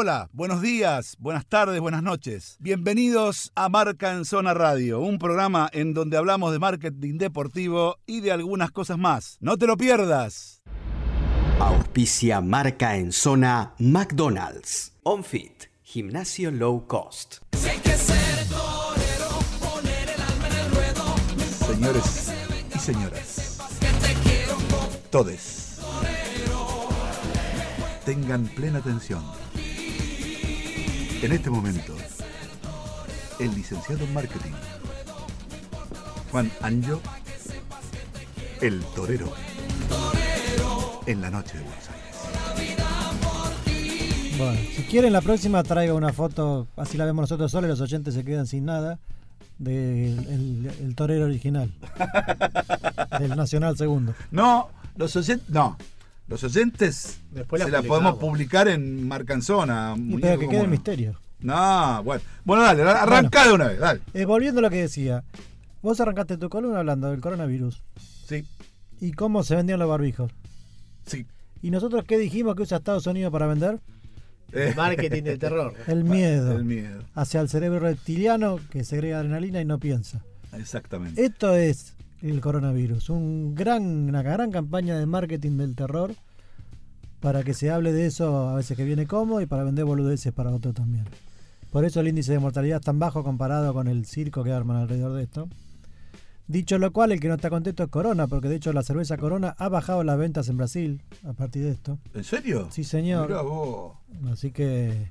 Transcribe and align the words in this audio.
Hola, 0.00 0.30
buenos 0.32 0.62
días, 0.62 1.16
buenas 1.18 1.44
tardes, 1.44 1.80
buenas 1.80 2.04
noches. 2.04 2.56
Bienvenidos 2.60 3.50
a 3.56 3.68
Marca 3.68 4.12
en 4.12 4.24
Zona 4.24 4.54
Radio, 4.54 5.00
un 5.00 5.18
programa 5.18 5.68
en 5.72 5.92
donde 5.92 6.16
hablamos 6.16 6.52
de 6.52 6.60
marketing 6.60 7.18
deportivo 7.18 7.96
y 8.06 8.20
de 8.20 8.30
algunas 8.30 8.70
cosas 8.70 8.96
más. 8.96 9.38
No 9.40 9.56
te 9.56 9.66
lo 9.66 9.76
pierdas. 9.76 10.62
Auspicia 11.58 12.40
Marca 12.40 12.96
en 12.96 13.10
Zona 13.10 13.74
McDonald's. 13.80 14.94
OnFit, 15.02 15.64
gimnasio 15.82 16.52
low 16.52 16.86
cost. 16.86 17.38
Señores 21.66 22.32
y 22.72 22.78
señoras, 22.78 23.58
todes, 25.10 25.80
tengan 28.04 28.46
plena 28.46 28.78
atención. 28.78 29.37
En 31.20 31.32
este 31.32 31.50
momento, 31.50 31.96
el 33.40 33.52
licenciado 33.54 34.04
en 34.04 34.14
marketing, 34.14 34.52
Juan 36.30 36.50
Anjo, 36.62 37.00
el 38.60 38.80
torero, 38.94 39.32
en 41.06 41.20
la 41.20 41.30
noche 41.30 41.58
de 41.58 41.64
Buenos 41.64 41.88
Aires. 41.88 41.98
Bueno, 44.38 44.60
si 44.76 44.82
quieren 44.84 45.12
la 45.12 45.20
próxima 45.20 45.64
traigo 45.64 45.96
una 45.96 46.12
foto, 46.12 46.68
así 46.76 46.96
la 46.96 47.04
vemos 47.04 47.22
nosotros 47.24 47.50
solos 47.50 47.66
y 47.66 47.70
los 47.70 47.80
oyentes 47.80 48.14
se 48.14 48.24
quedan 48.24 48.46
sin 48.46 48.66
nada, 48.66 49.00
del 49.58 50.18
el, 50.28 50.70
el 50.80 50.94
torero 50.94 51.24
original. 51.24 51.72
del 53.18 53.36
Nacional 53.36 53.76
Segundo. 53.76 54.14
No, 54.30 54.68
los 54.96 55.16
oyentes, 55.16 55.48
no. 55.50 55.76
Los 56.28 56.44
oyentes 56.44 57.20
Después 57.32 57.60
la 57.60 57.66
se 57.66 57.72
la 57.72 57.82
podemos 57.82 58.16
publicar 58.18 58.68
en 58.68 59.06
Marcanzona. 59.08 59.94
Pero 60.20 60.38
que 60.38 60.44
¿cómo 60.46 60.50
quede 60.50 60.60
el 60.64 60.68
misterio. 60.68 61.20
No, 61.40 62.02
bueno. 62.04 62.22
Bueno, 62.44 62.62
dale, 62.64 62.82
arranca 62.82 63.46
de 63.46 63.52
una 63.52 63.68
vez, 63.68 63.78
dale. 63.78 64.00
Eh, 64.12 64.24
volviendo 64.24 64.58
a 64.58 64.62
lo 64.62 64.70
que 64.70 64.82
decía, 64.82 65.22
vos 65.82 66.00
arrancaste 66.00 66.36
tu 66.36 66.48
columna 66.48 66.80
hablando 66.80 67.10
del 67.10 67.20
coronavirus 67.20 67.80
Sí, 68.26 68.44
y 69.00 69.12
cómo 69.12 69.42
se 69.42 69.56
vendían 69.56 69.78
los 69.78 69.88
barbijos. 69.88 70.30
sí. 71.06 71.26
¿Y 71.60 71.70
nosotros 71.72 72.04
qué 72.06 72.18
dijimos 72.18 72.54
que 72.54 72.62
usa 72.62 72.78
Estados 72.78 73.06
Unidos 73.08 73.32
para 73.32 73.48
vender? 73.48 73.80
Eh, 74.52 74.74
Marketing 74.76 75.24
del 75.24 75.38
terror. 75.40 75.74
El 75.88 76.04
miedo. 76.04 76.52
El 76.52 76.64
miedo, 76.64 77.02
Hacia 77.14 77.40
el 77.40 77.48
cerebro 77.48 77.80
reptiliano 77.80 78.60
que 78.70 78.84
segrega 78.84 79.18
adrenalina 79.18 79.60
y 79.60 79.64
no 79.64 79.78
piensa. 79.78 80.22
exactamente. 80.52 81.24
Esto 81.24 81.54
es 81.56 81.94
el 82.22 82.40
coronavirus, 82.40 83.10
un 83.10 83.54
gran, 83.54 83.84
una 84.08 84.22
gran 84.22 84.50
campaña 84.50 84.98
de 84.98 85.06
marketing 85.06 85.56
del 85.56 85.74
terror 85.74 86.14
para 87.20 87.42
que 87.42 87.54
se 87.54 87.70
hable 87.70 87.92
de 87.92 88.06
eso 88.06 88.48
a 88.48 88.54
veces 88.56 88.76
que 88.76 88.84
viene 88.84 89.06
como 89.06 89.40
y 89.40 89.46
para 89.46 89.64
vender 89.64 89.84
boludeces 89.84 90.32
para 90.32 90.50
otros 90.50 90.74
también. 90.74 91.04
Por 91.70 91.84
eso 91.84 92.00
el 92.00 92.08
índice 92.08 92.32
de 92.32 92.38
mortalidad 92.38 92.78
es 92.78 92.84
tan 92.84 92.98
bajo 92.98 93.22
comparado 93.22 93.74
con 93.74 93.88
el 93.88 94.06
circo 94.06 94.42
que 94.42 94.52
arman 94.52 94.76
alrededor 94.76 95.12
de 95.14 95.24
esto. 95.24 95.48
Dicho 96.46 96.78
lo 96.78 96.92
cual, 96.92 97.12
el 97.12 97.20
que 97.20 97.28
no 97.28 97.34
está 97.34 97.50
contento 97.50 97.82
es 97.82 97.90
Corona, 97.90 98.26
porque 98.26 98.48
de 98.48 98.56
hecho 98.56 98.72
la 98.72 98.82
cerveza 98.82 99.18
Corona 99.18 99.54
ha 99.58 99.68
bajado 99.68 100.02
las 100.02 100.16
ventas 100.16 100.48
en 100.48 100.56
Brasil 100.56 101.02
a 101.24 101.34
partir 101.34 101.64
de 101.64 101.72
esto. 101.72 101.98
¿En 102.14 102.24
serio? 102.24 102.68
Sí, 102.70 102.84
señor. 102.84 103.28
Mirá 103.28 103.42
vos. 103.42 103.98
Así 104.32 104.50
que 104.50 105.10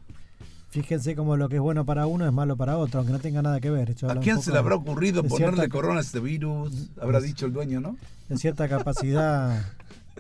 fíjense 0.69 1.15
cómo 1.15 1.37
lo 1.37 1.49
que 1.49 1.55
es 1.55 1.61
bueno 1.61 1.85
para 1.85 2.05
uno 2.07 2.25
es 2.25 2.33
malo 2.33 2.55
para 2.57 2.77
otro, 2.77 2.99
aunque 2.99 3.13
no 3.13 3.19
tenga 3.19 3.41
nada 3.41 3.59
que 3.59 3.69
ver. 3.69 3.95
¿A 4.09 4.15
quién 4.19 4.41
se 4.41 4.51
le 4.51 4.57
habrá 4.57 4.75
ocurrido 4.75 5.23
ponerle 5.23 5.55
cierta- 5.57 5.69
corona 5.69 5.99
a 5.99 6.01
este 6.03 6.19
virus? 6.19 6.89
Habrá 7.01 7.19
dicho 7.21 7.45
el 7.45 7.53
dueño, 7.53 7.79
¿no? 7.81 7.95
de 8.29 8.37
cierta 8.37 8.67
capacidad 8.67 9.63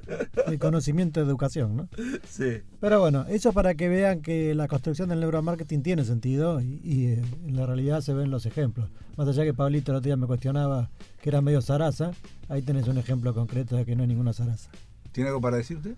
de 0.47 0.57
conocimiento 0.59 1.19
de 1.19 1.25
educación, 1.25 1.75
¿no? 1.75 1.89
Sí. 2.29 2.61
Pero 2.79 3.01
bueno, 3.01 3.25
eso 3.27 3.51
para 3.51 3.75
que 3.75 3.89
vean 3.89 4.21
que 4.21 4.55
la 4.55 4.69
construcción 4.69 5.09
del 5.09 5.19
neuromarketing 5.19 5.83
tiene 5.83 6.05
sentido 6.05 6.61
y, 6.61 6.79
y, 6.83 7.05
eh, 7.07 7.21
en 7.45 7.55
la 7.57 7.65
realidad 7.65 7.99
se 7.99 8.13
ven 8.13 8.31
los 8.31 8.45
ejemplos. 8.45 8.89
Más 9.17 9.27
allá 9.27 9.43
que 9.43 9.53
Pablito 9.53 9.91
el 9.91 9.97
otro 9.97 10.05
día 10.07 10.15
me 10.15 10.25
cuestionaba 10.27 10.89
que 11.21 11.29
era 11.29 11.41
medio 11.41 11.61
zaraza, 11.61 12.11
ahí 12.47 12.61
tenés 12.61 12.87
un 12.87 12.97
ejemplo 12.97 13.33
concreto 13.33 13.75
de 13.75 13.83
que 13.83 13.95
no 13.97 14.03
es 14.03 14.09
ninguna 14.09 14.31
zaraza. 14.31 14.69
¿Tiene 15.11 15.27
algo 15.29 15.41
para 15.41 15.57
decir 15.57 15.75
usted? 15.77 15.95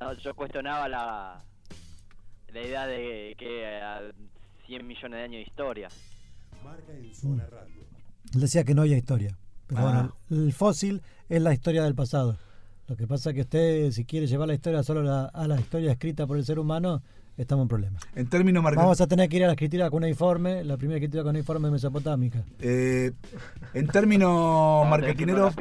No, 0.00 0.12
yo 0.18 0.34
cuestionaba 0.34 0.88
la, 0.88 1.42
la 2.52 2.62
idea 2.62 2.86
de 2.86 3.34
que 3.38 3.66
a 3.76 4.00
100 4.66 4.86
millones 4.86 5.18
de 5.18 5.22
años 5.24 5.36
de 5.36 5.42
historia. 5.42 5.88
Él 8.34 8.40
decía 8.40 8.64
que 8.64 8.74
no 8.74 8.82
había 8.82 8.96
historia. 8.96 9.36
Pero 9.66 9.80
Ah. 9.80 9.84
bueno, 9.84 10.16
el 10.46 10.52
fósil 10.52 11.02
es 11.28 11.42
la 11.42 11.52
historia 11.52 11.84
del 11.84 11.94
pasado. 11.94 12.36
Lo 12.86 12.96
que 12.96 13.06
pasa 13.06 13.30
es 13.30 13.34
que 13.34 13.42
usted, 13.42 13.90
si 13.90 14.04
quiere 14.04 14.26
llevar 14.26 14.48
la 14.48 14.54
historia 14.54 14.82
solo 14.82 15.00
a 15.00 15.04
la, 15.04 15.24
a 15.26 15.46
la 15.46 15.60
historia 15.60 15.92
escrita 15.92 16.26
por 16.26 16.38
el 16.38 16.44
ser 16.44 16.58
humano, 16.58 17.02
estamos 17.36 17.64
en 17.64 17.68
problemas. 17.68 18.02
En 18.14 18.28
términos 18.28 18.62
Vamos 18.64 18.76
marketing. 18.78 19.02
a 19.02 19.06
tener 19.06 19.28
que 19.28 19.36
ir 19.36 19.44
a 19.44 19.46
la 19.48 19.52
escritura 19.52 19.90
con 19.90 20.02
un 20.02 20.08
informe, 20.08 20.64
la 20.64 20.76
primera 20.78 20.96
escritura 20.96 21.22
con 21.22 21.30
un 21.30 21.36
informe 21.36 21.70
mesopotámica. 21.70 22.42
Eh, 22.60 23.12
en 23.74 23.86
términos 23.88 24.30
Vamos 24.88 25.54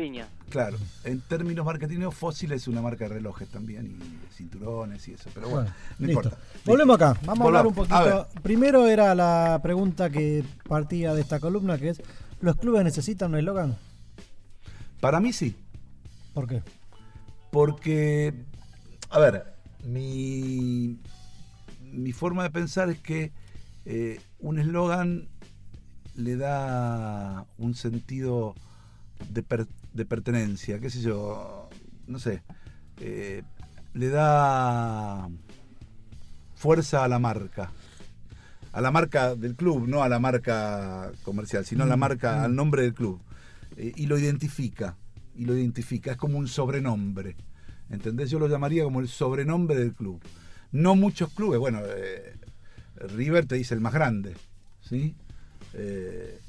claro, 0.50 0.78
en 1.04 1.22
términos 1.22 1.66
marketineros, 1.66 2.16
Fósil 2.16 2.52
es 2.52 2.68
una 2.68 2.82
marca 2.82 3.06
de 3.08 3.16
relojes 3.16 3.48
también 3.50 3.86
y 3.88 3.90
de 4.26 4.32
cinturones 4.34 5.08
y 5.08 5.14
eso, 5.14 5.30
pero 5.34 5.50
bueno, 5.50 5.64
Bueno, 5.70 5.76
no 6.00 6.08
listo. 6.08 6.22
importa. 6.30 6.38
Volvemos 6.66 6.96
acá. 6.96 7.20
Vamos 7.26 7.42
a 7.42 7.48
hablar 7.48 7.68
un 7.68 7.74
poquito. 7.74 8.28
Primero 8.42 8.88
era 8.88 9.14
la 9.16 9.60
pregunta 9.62 10.10
que 10.10 10.44
partía 10.68 11.14
de 11.14 11.22
esta 11.22 11.40
columna, 11.40 11.78
que 11.78 11.90
es, 11.90 12.02
¿los 12.42 12.56
clubes 12.56 12.84
necesitan 12.84 13.32
un 13.32 13.40
eslogan? 13.40 13.78
Para 15.00 15.20
mí 15.20 15.32
sí, 15.34 15.56
¿Por 16.34 16.48
qué? 16.48 16.62
porque, 17.52 18.34
a 19.10 19.20
ver, 19.20 19.54
mi, 19.84 20.98
mi 21.82 22.12
forma 22.12 22.44
de 22.44 22.50
pensar 22.52 22.90
es 22.90 23.00
que 23.00 23.32
eh, 23.86 24.20
un 24.40 24.60
eslogan 24.60 25.28
le 26.16 26.36
da 26.36 27.46
un 27.58 27.74
sentido 27.76 28.54
de, 29.30 29.44
per- 29.44 29.68
de 29.98 30.06
pertenencia, 30.06 30.80
qué 30.80 30.90
sé 30.90 31.02
yo, 31.02 31.68
no 32.08 32.20
sé, 32.20 32.44
eh, 33.02 33.44
le 33.94 34.10
da 34.10 35.28
fuerza 36.56 37.04
a 37.04 37.08
la 37.08 37.20
marca. 37.20 37.72
A 38.72 38.82
la 38.82 38.92
marca 38.92 39.36
del 39.36 39.56
club, 39.56 39.88
no 39.88 40.04
a 40.04 40.10
la 40.10 40.20
marca 40.20 41.12
comercial, 41.24 41.66
sino 41.66 41.84
a 41.84 41.88
la 41.88 41.98
Mm, 41.98 42.00
marca, 42.00 42.38
mm. 42.38 42.44
al 42.44 42.56
nombre 42.56 42.84
del 42.84 42.94
club. 42.94 43.20
Eh, 43.76 43.92
y 43.96 44.06
lo 44.06 44.18
identifica, 44.20 44.96
y 45.36 45.46
lo 45.46 45.58
identifica, 45.58 46.12
es 46.12 46.18
como 46.18 46.38
un 46.38 46.48
sobrenombre. 46.48 47.36
¿Entendés? 47.90 48.30
Yo 48.30 48.38
lo 48.38 48.48
llamaría 48.48 48.84
como 48.84 49.00
el 49.00 49.08
sobrenombre 49.08 49.78
del 49.78 49.94
club. 49.94 50.22
No 50.72 50.96
muchos 50.96 51.34
clubes, 51.34 51.60
bueno, 51.60 51.80
eh, 51.84 52.36
River 53.16 53.48
te 53.48 53.56
dice 53.56 53.74
el 53.74 53.82
más 53.82 53.94
grande, 53.94 54.36
¿sí? 54.82 55.16
Eh, 55.74 56.40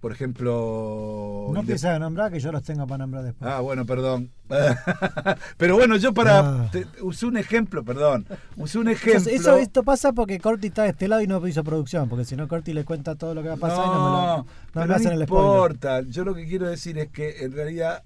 por 0.00 0.12
ejemplo... 0.12 1.50
No 1.52 1.60
empieza 1.60 1.94
a 1.94 1.98
nombrar, 1.98 2.32
que 2.32 2.40
yo 2.40 2.50
los 2.52 2.62
tengo 2.62 2.86
para 2.86 2.98
nombrar 2.98 3.22
después. 3.24 3.50
Ah, 3.50 3.60
bueno, 3.60 3.84
perdón. 3.84 4.30
Pero 5.58 5.76
bueno, 5.76 5.96
yo 5.96 6.14
para... 6.14 6.38
Ah. 6.40 6.68
te- 6.72 6.86
usé 7.02 7.26
un 7.26 7.36
ejemplo, 7.36 7.84
perdón. 7.84 8.26
Usé 8.56 8.78
un 8.78 8.88
ejemplo... 8.88 9.30
Eso, 9.30 9.56
esto 9.56 9.82
pasa 9.82 10.12
porque 10.12 10.38
Corti 10.40 10.68
está 10.68 10.84
de 10.84 10.90
este 10.90 11.06
lado 11.06 11.22
y 11.22 11.26
no 11.26 11.46
hizo 11.46 11.62
producción, 11.62 12.08
porque 12.08 12.24
si 12.24 12.34
no 12.36 12.48
Corti 12.48 12.72
le 12.72 12.84
cuenta 12.84 13.14
todo 13.14 13.34
lo 13.34 13.42
que 13.42 13.48
va 13.48 13.54
a 13.54 13.58
pasar 13.58 13.84
y 13.84 13.88
no 13.88 13.94
me, 13.94 13.98
lo, 13.98 14.10
No, 14.10 14.46
no 14.74 14.86
me 14.86 14.94
hacen 14.94 15.12
no 15.14 15.20
el 15.20 15.26
spoiler. 15.26 15.50
importa. 15.52 16.00
Yo 16.02 16.24
lo 16.24 16.34
que 16.34 16.46
quiero 16.46 16.68
decir 16.68 16.96
es 16.98 17.08
que 17.10 17.44
en 17.44 17.52
realidad, 17.52 18.02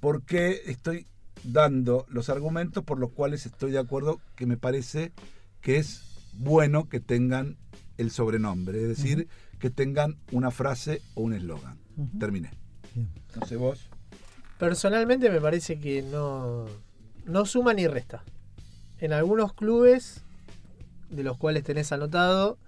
¿por 0.00 0.22
qué 0.22 0.60
estoy 0.66 1.06
dando 1.44 2.04
los 2.08 2.28
argumentos 2.30 2.82
por 2.84 2.98
los 2.98 3.10
cuales 3.10 3.46
estoy 3.46 3.70
de 3.70 3.78
acuerdo 3.78 4.20
que 4.36 4.46
me 4.46 4.56
parece 4.56 5.12
que 5.60 5.76
es 5.76 6.02
bueno 6.34 6.88
que 6.88 6.98
tengan 7.00 7.56
el 7.96 8.10
sobrenombre? 8.10 8.82
Es 8.82 8.88
decir, 8.88 9.28
que 9.62 9.70
tengan 9.70 10.16
una 10.32 10.50
frase 10.50 11.00
o 11.14 11.22
un 11.22 11.34
eslogan. 11.34 11.78
Terminé. 12.18 12.50
Bien. 12.96 13.08
No 13.36 13.46
sé 13.46 13.54
vos. 13.54 13.88
Personalmente 14.58 15.30
me 15.30 15.40
parece 15.40 15.78
que 15.78 16.02
no, 16.02 16.66
no 17.26 17.46
suma 17.46 17.72
ni 17.72 17.86
resta. 17.86 18.24
En 18.98 19.12
algunos 19.12 19.52
clubes, 19.52 20.24
de 21.10 21.22
los 21.22 21.38
cuales 21.38 21.62
tenés 21.62 21.92
anotado, 21.92 22.58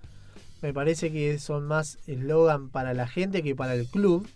me 0.63 0.73
parece 0.73 1.11
que 1.11 1.41
son 1.41 1.67
más 1.67 1.99
eslogan 2.07 2.71
para 2.71 2.95
la 2.95 3.09
gente 3.09 3.43
que 3.43 3.57
para 3.57 3.75
el 3.75 3.89
club, 3.89 4.29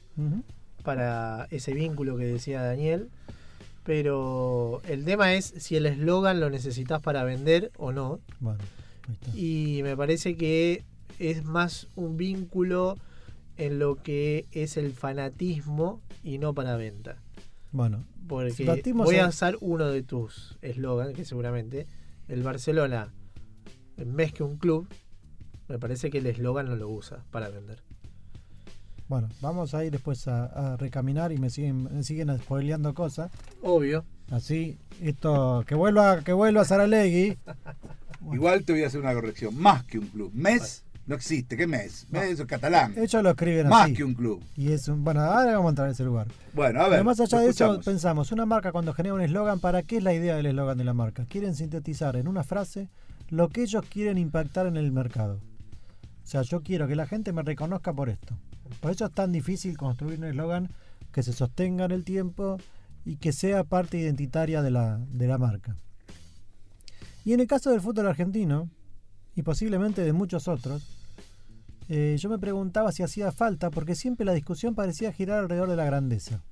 para 0.82 1.46
ese 1.52 1.74
vínculo 1.74 2.16
que 2.16 2.24
decía 2.24 2.60
Daniel. 2.62 3.08
Pero 3.84 4.82
el 4.88 5.04
tema 5.04 5.32
es 5.34 5.54
si 5.58 5.76
el 5.76 5.86
eslogan 5.86 6.40
lo 6.40 6.50
necesitas 6.50 7.00
para 7.00 7.22
vender 7.22 7.70
o 7.76 7.92
no. 7.92 8.18
Bueno, 8.40 8.58
ahí 9.06 9.14
está. 9.14 9.30
Y 9.36 9.80
me 9.84 9.96
parece 9.96 10.36
que 10.36 10.84
es 11.18 11.44
más 11.44 11.88
un 11.96 12.16
vínculo 12.16 12.96
en 13.56 13.78
lo 13.78 13.96
que 13.96 14.46
es 14.52 14.76
el 14.76 14.92
fanatismo 14.92 16.00
y 16.22 16.38
no 16.38 16.54
para 16.54 16.76
venta. 16.76 17.16
Bueno, 17.72 18.04
Porque 18.26 18.52
Si 18.52 18.92
voy 18.92 19.16
a 19.16 19.28
usar 19.28 19.56
uno 19.60 19.88
de 19.88 20.02
tus 20.02 20.56
eslogans, 20.62 21.14
que 21.14 21.24
seguramente 21.24 21.86
el 22.28 22.42
Barcelona, 22.42 23.12
en 23.96 24.16
vez 24.16 24.32
que 24.32 24.42
un 24.42 24.56
club, 24.56 24.88
me 25.68 25.78
parece 25.78 26.10
que 26.10 26.18
el 26.18 26.26
eslogan 26.26 26.66
no 26.66 26.76
lo 26.76 26.88
usa 26.88 27.24
para 27.30 27.48
vender. 27.48 27.82
bueno, 29.08 29.28
vamos 29.40 29.74
a 29.74 29.84
ir 29.84 29.90
después 29.92 30.28
a, 30.28 30.44
a 30.72 30.76
recaminar 30.76 31.32
y 31.32 31.38
me 31.38 31.50
siguen, 31.50 31.84
me 31.84 32.02
siguen 32.02 32.36
spoileando 32.38 32.94
cosas. 32.94 33.30
Obvio. 33.62 34.04
Así, 34.30 34.78
esto, 35.02 35.64
que 35.66 35.74
vuelva, 35.74 36.22
que 36.22 36.32
vuelva 36.32 36.64
Saralegui. 36.64 37.36
Igual 38.32 38.64
te 38.64 38.72
voy 38.72 38.82
a 38.82 38.88
hacer 38.88 39.00
una 39.00 39.14
corrección. 39.14 39.56
Más 39.58 39.84
que 39.84 39.98
un 39.98 40.06
club. 40.08 40.30
Mes 40.34 40.84
no 41.08 41.14
existe. 41.14 41.56
¿Qué 41.56 41.66
mes? 41.66 42.06
Mes 42.10 42.38
es 42.38 42.46
catalán. 42.46 42.92
Ellos 42.96 43.22
lo 43.22 43.30
escriben 43.30 43.66
Más 43.68 43.84
así. 43.86 43.94
que 43.94 44.04
un 44.04 44.14
club. 44.14 44.44
Y 44.54 44.72
es 44.72 44.86
un, 44.88 45.02
bueno, 45.02 45.20
ahora 45.22 45.52
vamos 45.52 45.66
a 45.66 45.68
entrar 45.70 45.88
en 45.88 45.92
ese 45.92 46.04
lugar. 46.04 46.28
Bueno, 46.52 46.80
a 46.80 46.84
ver. 46.84 46.92
Pero 46.92 47.04
más 47.04 47.18
allá 47.18 47.40
de 47.40 47.48
eso, 47.48 47.80
pensamos, 47.80 48.30
una 48.30 48.44
marca 48.44 48.72
cuando 48.72 48.92
genera 48.92 49.14
un 49.14 49.22
eslogan, 49.22 49.58
¿para 49.58 49.82
qué 49.82 49.96
es 49.96 50.02
la 50.02 50.12
idea 50.12 50.36
del 50.36 50.46
eslogan 50.46 50.76
de 50.76 50.84
la 50.84 50.92
marca? 50.92 51.24
Quieren 51.24 51.54
sintetizar 51.54 52.14
en 52.16 52.28
una 52.28 52.44
frase 52.44 52.88
lo 53.30 53.48
que 53.48 53.62
ellos 53.62 53.84
quieren 53.88 54.18
impactar 54.18 54.66
en 54.66 54.76
el 54.76 54.92
mercado. 54.92 55.40
O 56.24 56.26
sea, 56.30 56.42
yo 56.42 56.60
quiero 56.62 56.86
que 56.86 56.94
la 56.94 57.06
gente 57.06 57.32
me 57.32 57.42
reconozca 57.42 57.92
por 57.94 58.10
esto. 58.10 58.36
Por 58.80 58.90
eso 58.90 59.06
es 59.06 59.12
tan 59.12 59.32
difícil 59.32 59.78
construir 59.78 60.18
un 60.18 60.24
eslogan 60.26 60.68
que 61.10 61.22
se 61.22 61.32
sostenga 61.32 61.86
en 61.86 61.92
el 61.92 62.04
tiempo 62.04 62.58
y 63.06 63.16
que 63.16 63.32
sea 63.32 63.64
parte 63.64 63.96
identitaria 63.96 64.60
de 64.60 64.70
la, 64.70 64.98
de 65.10 65.26
la 65.26 65.38
marca. 65.38 65.74
Y 67.24 67.32
en 67.32 67.40
el 67.40 67.46
caso 67.46 67.70
del 67.70 67.80
fútbol 67.80 68.08
argentino, 68.08 68.68
y 69.34 69.42
posiblemente 69.42 70.02
de 70.02 70.12
muchos 70.12 70.48
otros, 70.48 70.97
eh, 71.88 72.16
yo 72.18 72.28
me 72.28 72.38
preguntaba 72.38 72.92
si 72.92 73.02
hacía 73.02 73.32
falta, 73.32 73.70
porque 73.70 73.94
siempre 73.94 74.26
la 74.26 74.34
discusión 74.34 74.74
parecía 74.74 75.12
girar 75.12 75.40
alrededor 75.40 75.70
de 75.70 75.76
la 75.76 75.84
grandeza. 75.84 76.42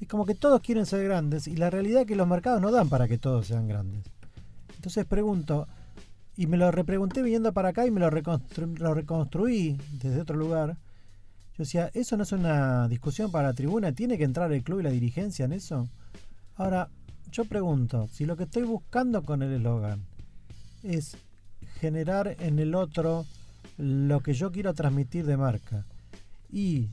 Es 0.00 0.08
como 0.08 0.26
que 0.26 0.34
todos 0.34 0.60
quieren 0.60 0.86
ser 0.86 1.04
grandes 1.04 1.46
y 1.46 1.56
la 1.56 1.70
realidad 1.70 2.02
es 2.02 2.06
que 2.08 2.16
los 2.16 2.26
mercados 2.26 2.60
no 2.60 2.72
dan 2.72 2.88
para 2.88 3.06
que 3.06 3.18
todos 3.18 3.46
sean 3.46 3.68
grandes. 3.68 4.02
Entonces 4.74 5.04
pregunto, 5.04 5.68
y 6.36 6.46
me 6.46 6.56
lo 6.56 6.70
repregunté 6.70 7.22
viniendo 7.22 7.52
para 7.52 7.68
acá 7.68 7.86
y 7.86 7.90
me 7.90 8.00
lo, 8.00 8.10
lo 8.10 8.94
reconstruí 8.94 9.78
desde 9.92 10.20
otro 10.22 10.36
lugar. 10.36 10.76
Yo 11.52 11.58
decía, 11.58 11.90
¿eso 11.92 12.16
no 12.16 12.22
es 12.22 12.32
una 12.32 12.88
discusión 12.88 13.30
para 13.30 13.48
la 13.48 13.54
tribuna? 13.54 13.92
¿Tiene 13.92 14.16
que 14.16 14.24
entrar 14.24 14.50
el 14.52 14.64
club 14.64 14.80
y 14.80 14.84
la 14.84 14.90
dirigencia 14.90 15.44
en 15.44 15.52
eso? 15.52 15.88
Ahora, 16.56 16.88
yo 17.30 17.44
pregunto, 17.44 18.08
si 18.08 18.24
lo 18.24 18.36
que 18.36 18.44
estoy 18.44 18.62
buscando 18.62 19.22
con 19.22 19.42
el 19.42 19.52
eslogan 19.52 20.04
es 20.82 21.16
generar 21.78 22.36
en 22.40 22.58
el 22.58 22.74
otro 22.74 23.26
lo 23.82 24.20
que 24.20 24.32
yo 24.34 24.52
quiero 24.52 24.74
transmitir 24.74 25.26
de 25.26 25.36
marca 25.36 25.84
y 26.52 26.88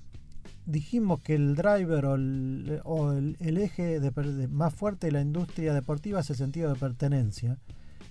dijimos 0.65 1.19
que 1.21 1.36
el 1.36 1.56
driver 1.56 2.06
o 2.06 2.15
el, 2.15 2.81
o 2.83 3.12
el- 3.12 3.38
el 3.39 3.57
eje 3.59 4.00
de 4.00 4.09
de- 4.12 4.47
más 4.47 4.74
fuerte 4.74 5.07
de 5.07 5.12
la 5.13 5.21
industria 5.21 5.74
deportiva 5.74 6.19
es 6.21 6.30
el 6.31 6.36
sentido 6.36 6.74
de 6.74 6.80
pertenencia. 6.80 7.57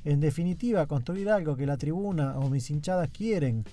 En 0.04 0.20
definitiva, 0.20 0.86
construir 0.86 1.28
algo 1.28 1.56
que 1.56 1.66
la 1.66 1.76
tribuna 1.76 2.38
o 2.38 2.48
mis 2.50 2.70
hinchadas 2.70 3.08
quieren, 3.10 3.64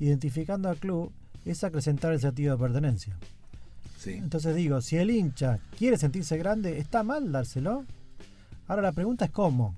identificando 0.00 0.68
al 0.68 0.76
club, 0.76 1.12
es 1.44 1.62
acrecentar 1.62 2.12
el 2.12 2.20
sentido 2.20 2.56
de 2.56 2.62
pertenencia. 2.62 3.16
Sí. 3.96 4.12
Entonces 4.14 4.54
digo, 4.56 4.80
si 4.80 4.96
el 4.96 5.10
hincha 5.10 5.58
quiere 5.78 5.96
sentirse 5.98 6.36
grande, 6.36 6.78
¿está 6.78 7.02
mal 7.04 7.30
dárselo? 7.32 7.84
Ahora 8.66 8.82
la 8.82 8.92
pregunta 8.92 9.24
es 9.26 9.30
cómo. 9.30 9.76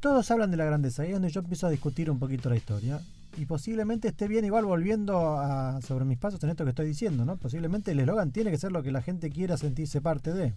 Todos 0.00 0.30
hablan 0.30 0.50
de 0.50 0.56
la 0.56 0.64
grandeza, 0.66 1.02
ahí 1.02 1.08
es 1.08 1.14
donde 1.14 1.30
yo 1.30 1.40
empiezo 1.40 1.66
a 1.66 1.70
discutir 1.70 2.10
un 2.10 2.18
poquito 2.18 2.48
la 2.50 2.56
historia. 2.56 3.00
Y 3.36 3.46
posiblemente 3.46 4.08
esté 4.08 4.28
bien 4.28 4.44
igual 4.44 4.64
volviendo 4.64 5.38
a, 5.38 5.80
sobre 5.82 6.04
mis 6.04 6.18
pasos 6.18 6.42
en 6.44 6.50
esto 6.50 6.64
que 6.64 6.70
estoy 6.70 6.86
diciendo, 6.86 7.24
¿no? 7.24 7.36
Posiblemente 7.36 7.90
el 7.90 8.00
eslogan 8.00 8.30
tiene 8.30 8.50
que 8.50 8.58
ser 8.58 8.70
lo 8.70 8.82
que 8.82 8.92
la 8.92 9.02
gente 9.02 9.30
quiera 9.30 9.56
sentirse 9.56 10.00
parte 10.00 10.32
de. 10.32 10.54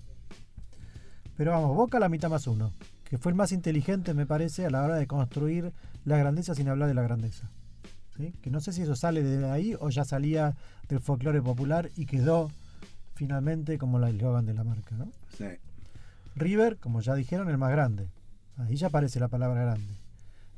Pero 1.35 1.51
vamos, 1.51 1.75
Boca 1.75 1.99
la 1.99 2.09
mitad 2.09 2.29
más 2.29 2.45
uno, 2.47 2.71
que 3.03 3.17
fue 3.17 3.31
el 3.31 3.35
más 3.35 3.51
inteligente, 3.51 4.13
me 4.13 4.25
parece, 4.25 4.65
a 4.65 4.69
la 4.69 4.83
hora 4.83 4.95
de 4.95 5.07
construir 5.07 5.73
la 6.05 6.17
grandeza 6.17 6.53
sin 6.53 6.67
hablar 6.67 6.87
de 6.87 6.93
la 6.93 7.01
grandeza. 7.01 7.49
¿Sí? 8.15 8.33
Que 8.41 8.49
no 8.49 8.59
sé 8.59 8.73
si 8.73 8.83
eso 8.83 8.95
sale 8.95 9.21
de 9.21 9.49
ahí 9.49 9.75
o 9.79 9.89
ya 9.89 10.03
salía 10.03 10.55
del 10.87 10.99
folclore 10.99 11.41
popular 11.41 11.89
y 11.95 12.05
quedó 12.05 12.49
finalmente 13.13 13.77
como 13.77 13.97
el 13.97 14.15
eslogan 14.15 14.45
de 14.45 14.53
la 14.53 14.63
marca, 14.63 14.95
¿no? 14.95 15.11
Sí. 15.35 15.45
River, 16.35 16.77
como 16.77 17.01
ya 17.01 17.15
dijeron, 17.15 17.49
el 17.49 17.57
más 17.57 17.71
grande. 17.71 18.07
Ahí 18.57 18.75
ya 18.75 18.87
aparece 18.87 19.19
la 19.19 19.27
palabra 19.27 19.61
grande. 19.61 19.93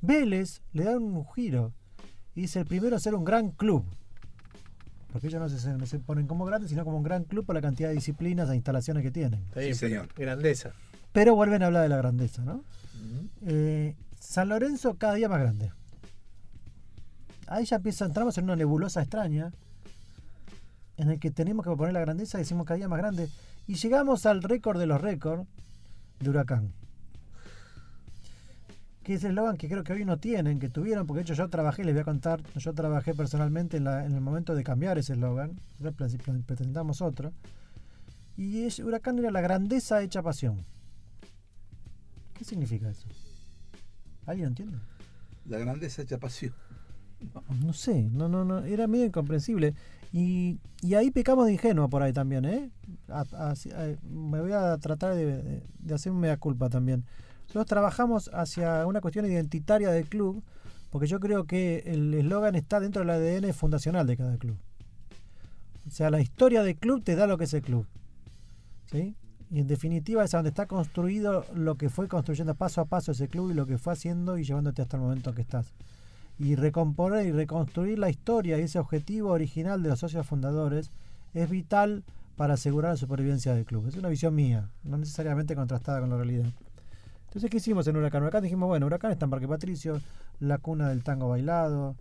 Vélez 0.01 0.61
le 0.71 0.85
da 0.85 0.97
un 0.97 1.25
giro 1.25 1.73
y 2.35 2.41
dice 2.41 2.59
el 2.59 2.65
primero 2.65 2.95
a 2.95 2.99
ser 2.99 3.15
un 3.15 3.23
gran 3.23 3.51
club. 3.51 3.85
Porque 5.11 5.27
ellos 5.27 5.41
no 5.41 5.49
se, 5.49 5.73
no 5.73 5.85
se 5.85 5.99
ponen 5.99 6.27
como 6.27 6.45
grandes, 6.45 6.69
sino 6.69 6.85
como 6.85 6.97
un 6.97 7.03
gran 7.03 7.23
club 7.23 7.45
por 7.45 7.55
la 7.55 7.61
cantidad 7.61 7.89
de 7.89 7.95
disciplinas 7.95 8.49
e 8.49 8.55
instalaciones 8.55 9.03
que 9.03 9.11
tienen. 9.11 9.39
Sí, 9.39 9.51
pero 9.53 9.75
señor. 9.75 10.09
Grandeza. 10.15 10.73
Pero 11.11 11.35
vuelven 11.35 11.63
a 11.63 11.67
hablar 11.67 11.83
de 11.83 11.89
la 11.89 11.97
grandeza, 11.97 12.43
¿no? 12.43 12.63
Eh, 13.45 13.95
San 14.19 14.49
Lorenzo 14.49 14.95
cada 14.95 15.15
día 15.15 15.27
más 15.27 15.39
grande. 15.39 15.71
Ahí 17.47 17.65
ya 17.65 17.77
empieza, 17.77 18.05
entramos 18.05 18.37
en 18.37 18.43
una 18.43 18.55
nebulosa 18.55 19.01
extraña 19.01 19.51
en 20.97 21.09
el 21.09 21.19
que 21.19 21.31
tenemos 21.31 21.65
que 21.65 21.75
poner 21.75 21.93
la 21.93 22.01
grandeza 22.01 22.37
y 22.37 22.41
decimos 22.41 22.67
cada 22.67 22.77
día 22.77 22.87
más 22.87 22.99
grande. 22.99 23.29
Y 23.65 23.75
llegamos 23.75 24.25
al 24.25 24.43
récord 24.43 24.79
de 24.79 24.85
los 24.85 25.01
récords 25.01 25.47
de 26.19 26.29
Huracán. 26.29 26.73
Que 29.09 29.15
es 29.15 29.23
el 29.23 29.31
eslogan 29.31 29.57
que 29.57 29.67
creo 29.67 29.83
que 29.83 29.91
hoy 29.93 30.05
no 30.05 30.19
tienen, 30.19 30.59
que 30.59 30.69
tuvieron, 30.69 31.07
porque 31.07 31.17
de 31.17 31.21
hecho 31.23 31.33
yo 31.33 31.49
trabajé, 31.49 31.83
les 31.83 31.95
voy 31.95 32.01
a 32.01 32.05
contar, 32.05 32.43
yo 32.55 32.73
trabajé 32.75 33.15
personalmente 33.15 33.77
en, 33.77 33.85
la- 33.85 34.05
en 34.05 34.11
el 34.11 34.21
momento 34.21 34.53
de 34.53 34.63
cambiar 34.63 34.99
ese 34.99 35.13
eslogan, 35.13 35.59
presentamos 36.45 37.01
otro, 37.01 37.33
y 38.37 38.65
es- 38.65 38.77
Huracán 38.77 39.17
era 39.17 39.31
la 39.31 39.41
grandeza 39.41 40.03
hecha 40.03 40.21
pasión. 40.21 40.63
¿Qué 42.35 42.43
significa 42.45 42.87
eso? 42.87 43.07
¿Alguien 44.27 44.45
lo 44.45 44.49
entiende? 44.49 44.77
La 45.47 45.57
grandeza 45.57 46.03
hecha 46.03 46.19
pasión. 46.19 46.53
No 47.65 47.73
sé, 47.73 48.03
no, 48.11 48.29
no, 48.29 48.45
no, 48.45 48.59
era 48.59 48.85
medio 48.85 49.05
incomprensible. 49.05 49.73
Y, 50.13 50.59
y 50.83 50.93
ahí 50.93 51.09
pecamos 51.09 51.47
de 51.47 51.53
ingenuo 51.53 51.89
por 51.89 52.03
ahí 52.03 52.13
también, 52.13 52.45
¿eh? 52.45 52.69
A- 53.07 53.25
a- 53.33 53.53
a- 53.53 54.07
me 54.07 54.39
voy 54.39 54.51
a 54.51 54.77
tratar 54.77 55.15
de, 55.15 55.25
de, 55.41 55.63
de 55.79 55.93
hacer 55.95 56.11
un 56.11 56.19
mea 56.19 56.37
culpa 56.37 56.69
también. 56.69 57.05
Nosotros 57.49 57.65
trabajamos 57.65 58.29
hacia 58.33 58.85
una 58.85 59.01
cuestión 59.01 59.25
identitaria 59.25 59.89
del 59.89 60.05
club, 60.05 60.43
porque 60.89 61.07
yo 61.07 61.19
creo 61.19 61.45
que 61.45 61.83
el 61.85 62.13
eslogan 62.13 62.55
está 62.55 62.79
dentro 62.79 63.03
del 63.03 63.09
ADN 63.09 63.53
fundacional 63.53 64.07
de 64.07 64.17
cada 64.17 64.37
club. 64.37 64.57
O 65.87 65.91
sea, 65.91 66.09
la 66.09 66.21
historia 66.21 66.63
del 66.63 66.77
club 66.77 67.03
te 67.03 67.15
da 67.15 67.27
lo 67.27 67.37
que 67.37 67.45
es 67.45 67.53
el 67.53 67.61
club. 67.61 67.87
¿Sí? 68.91 69.15
Y 69.51 69.59
en 69.59 69.67
definitiva 69.67 70.23
es 70.23 70.31
donde 70.31 70.49
está 70.49 70.67
construido 70.67 71.45
lo 71.55 71.75
que 71.75 71.89
fue 71.89 72.07
construyendo 72.07 72.53
paso 72.55 72.81
a 72.81 72.85
paso 72.85 73.11
ese 73.11 73.27
club 73.27 73.51
y 73.51 73.55
lo 73.55 73.65
que 73.65 73.77
fue 73.79 73.93
haciendo 73.93 74.37
y 74.37 74.43
llevándote 74.43 74.81
hasta 74.81 74.97
el 74.97 75.03
momento 75.03 75.33
que 75.33 75.41
estás 75.41 75.73
y 76.39 76.55
recomponer 76.55 77.25
y 77.25 77.31
reconstruir 77.31 77.99
la 77.99 78.09
historia 78.09 78.57
y 78.57 78.61
ese 78.61 78.79
objetivo 78.79 79.31
original 79.31 79.83
de 79.83 79.89
los 79.89 79.99
socios 79.99 80.25
fundadores 80.25 80.91
es 81.33 81.49
vital 81.49 82.03
para 82.37 82.53
asegurar 82.53 82.91
la 82.91 82.97
supervivencia 82.97 83.53
del 83.53 83.65
club. 83.65 83.87
Es 83.87 83.97
una 83.97 84.07
visión 84.07 84.33
mía, 84.33 84.69
no 84.83 84.97
necesariamente 84.97 85.55
contrastada 85.55 85.99
con 85.99 86.09
la 86.09 86.15
realidad. 86.15 86.45
Entonces, 87.29 87.51
¿qué 87.51 87.57
hicimos 87.57 87.87
en 87.87 87.95
Huracán? 87.95 88.23
Huracán 88.23 88.41
dijimos, 88.41 88.67
bueno, 88.67 88.87
Huracán 88.87 89.11
está 89.11 89.25
en 89.25 89.29
Parque 89.29 89.47
Patricio, 89.47 90.01
la 90.39 90.57
cuna 90.57 90.89
del 90.89 91.03
tango 91.03 91.29
bailado, 91.29 91.95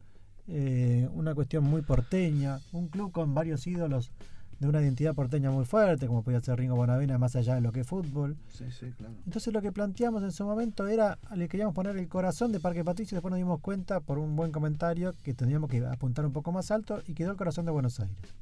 eh, 0.46 1.06
una 1.12 1.34
cuestión 1.34 1.64
muy 1.64 1.82
porteña, 1.82 2.60
un 2.72 2.88
club 2.88 3.12
con 3.12 3.34
varios 3.34 3.66
ídolos 3.66 4.10
de 4.58 4.66
una 4.66 4.80
identidad 4.80 5.14
porteña 5.14 5.50
muy 5.50 5.66
fuerte, 5.66 6.06
como 6.06 6.22
podía 6.22 6.40
ser 6.40 6.58
Ringo 6.58 6.76
Bonavena, 6.76 7.18
más 7.18 7.36
allá 7.36 7.54
de 7.56 7.60
lo 7.60 7.72
que 7.72 7.80
es 7.80 7.86
fútbol. 7.86 8.38
Sí, 8.48 8.64
sí, 8.70 8.90
claro. 8.96 9.12
Entonces 9.26 9.52
lo 9.52 9.60
que 9.60 9.70
planteamos 9.70 10.22
en 10.22 10.32
su 10.32 10.46
momento 10.46 10.88
era, 10.88 11.18
le 11.36 11.46
queríamos 11.46 11.74
poner 11.74 11.98
el 11.98 12.08
corazón 12.08 12.50
de 12.50 12.58
Parque 12.58 12.82
Patricio, 12.82 13.16
después 13.16 13.30
nos 13.30 13.38
dimos 13.38 13.60
cuenta 13.60 14.00
por 14.00 14.18
un 14.18 14.34
buen 14.34 14.50
comentario 14.50 15.14
que 15.22 15.34
teníamos 15.34 15.68
que 15.68 15.84
apuntar 15.84 16.24
un 16.24 16.32
poco 16.32 16.52
más 16.52 16.70
alto 16.70 17.02
y 17.06 17.12
quedó 17.12 17.32
el 17.32 17.36
corazón 17.36 17.66
de 17.66 17.72
Buenos 17.72 18.00
Aires. 18.00 18.34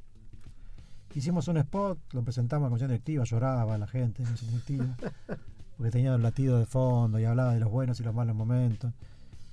Hicimos 1.13 1.49
un 1.49 1.57
spot, 1.57 1.99
lo 2.13 2.23
presentamos 2.23 2.63
a 2.63 2.67
la 2.67 2.69
comisión 2.69 2.91
directiva, 2.91 3.25
lloraba 3.25 3.77
la 3.77 3.87
gente, 3.87 4.23
la 4.23 4.29
comisión 4.29 4.51
directiva, 4.51 4.97
porque 5.77 5.91
tenía 5.91 6.13
el 6.15 6.21
latido 6.23 6.57
de 6.59 6.65
fondo 6.65 7.19
y 7.19 7.25
hablaba 7.25 7.53
de 7.53 7.59
los 7.59 7.69
buenos 7.71 7.99
y 7.99 8.03
los 8.03 8.13
malos 8.15 8.35
momentos. 8.35 8.91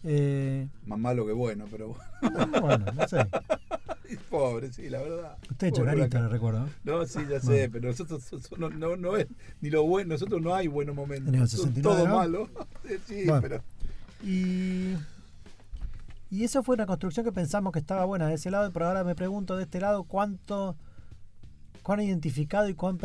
Eh, 0.06 0.68
Más 0.86 0.98
malo 0.98 1.26
que 1.26 1.32
bueno, 1.32 1.64
pero 1.70 1.88
bueno. 1.88 2.60
bueno, 2.60 2.86
no 2.92 3.08
sé. 3.08 3.18
Pobre, 4.30 4.72
sí, 4.72 4.88
la 4.90 5.00
verdad. 5.00 5.36
Usted 5.50 5.72
chocarita, 5.72 6.02
Huracán. 6.06 6.22
le 6.24 6.28
recuerdo. 6.28 6.68
No, 6.84 7.06
sí, 7.06 7.20
ya 7.28 7.40
sé, 7.40 7.46
Bueno. 7.68 7.68
pero 7.72 7.88
nosotros 7.88 8.22
so- 8.22 8.38
so- 8.40 8.56
no, 8.58 8.68
no, 8.70 8.96
no 8.96 9.16
es 9.16 9.26
ni 9.60 9.70
lo 9.70 9.84
bueno, 9.84 10.10
nosotros 10.14 10.40
no 10.42 10.54
hay 10.54 10.66
buenos 10.68 10.94
momentos. 10.94 11.28
En 11.34 11.40
el 11.40 11.48
Son 11.48 11.60
69, 11.72 11.82
todo 11.82 12.08
¿no? 12.08 12.16
malo. 12.16 12.48
Sí, 12.86 12.94
sí, 13.06 13.24
Bueno. 13.26 13.40
pero 13.42 13.62
Y, 14.22 14.94
y 16.30 16.44
eso 16.44 16.62
fue 16.62 16.74
una 16.74 16.86
construcción 16.86 17.24
que 17.24 17.32
pensamos 17.32 17.72
que 17.72 17.78
estaba 17.78 18.04
buena 18.04 18.28
de 18.28 18.34
ese 18.34 18.50
lado, 18.50 18.70
pero 18.72 18.86
ahora 18.88 19.04
me 19.04 19.14
pregunto 19.14 19.56
de 19.56 19.62
este 19.64 19.80
lado 19.80 20.04
cuánto, 20.04 20.76
cuán 21.84 22.00
identificado 22.00 22.66
y 22.68 22.74
cuán 22.74 22.98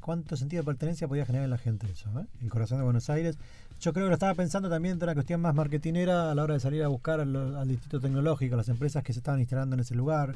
cuánto 0.00 0.36
sentido 0.36 0.62
de 0.62 0.66
pertenencia 0.66 1.06
podía 1.06 1.24
generar 1.24 1.44
en 1.44 1.50
la 1.50 1.56
gente 1.56 1.86
eso, 1.88 2.10
¿eh? 2.18 2.26
el 2.42 2.50
corazón 2.50 2.78
de 2.78 2.84
Buenos 2.84 3.08
Aires. 3.08 3.38
Yo 3.80 3.92
creo 3.92 4.06
que 4.06 4.08
lo 4.08 4.14
estaba 4.14 4.34
pensando 4.34 4.68
también 4.68 4.98
de 4.98 5.04
una 5.04 5.14
cuestión 5.14 5.40
más 5.40 5.54
marketinera 5.54 6.32
a 6.32 6.34
la 6.34 6.42
hora 6.42 6.54
de 6.54 6.60
salir 6.60 6.82
a 6.82 6.88
buscar 6.88 7.20
al, 7.20 7.68
distrito 7.68 8.00
tecnológico, 8.00 8.56
las 8.56 8.68
empresas 8.68 9.04
que 9.04 9.12
se 9.12 9.20
estaban 9.20 9.38
instalando 9.38 9.74
en 9.74 9.80
ese 9.80 9.94
lugar, 9.94 10.34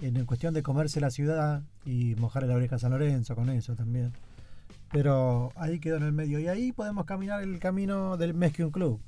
en 0.00 0.24
cuestión 0.26 0.54
de 0.54 0.62
comerse 0.62 1.00
la 1.00 1.10
ciudad 1.10 1.62
y 1.84 2.14
mojar 2.14 2.44
la 2.44 2.54
oreja 2.54 2.76
a 2.76 2.78
San 2.78 2.92
Lorenzo 2.92 3.34
con 3.34 3.50
eso 3.50 3.74
también. 3.74 4.12
Pero 4.92 5.50
ahí 5.56 5.80
quedó 5.80 5.96
en 5.96 6.04
el 6.04 6.12
medio 6.12 6.38
y 6.38 6.46
ahí 6.46 6.70
podemos 6.70 7.04
caminar 7.04 7.42
el 7.42 7.58
camino 7.58 8.16
del 8.16 8.32
mes 8.32 8.52
que 8.52 8.64
un 8.64 8.70
club. 8.70 9.00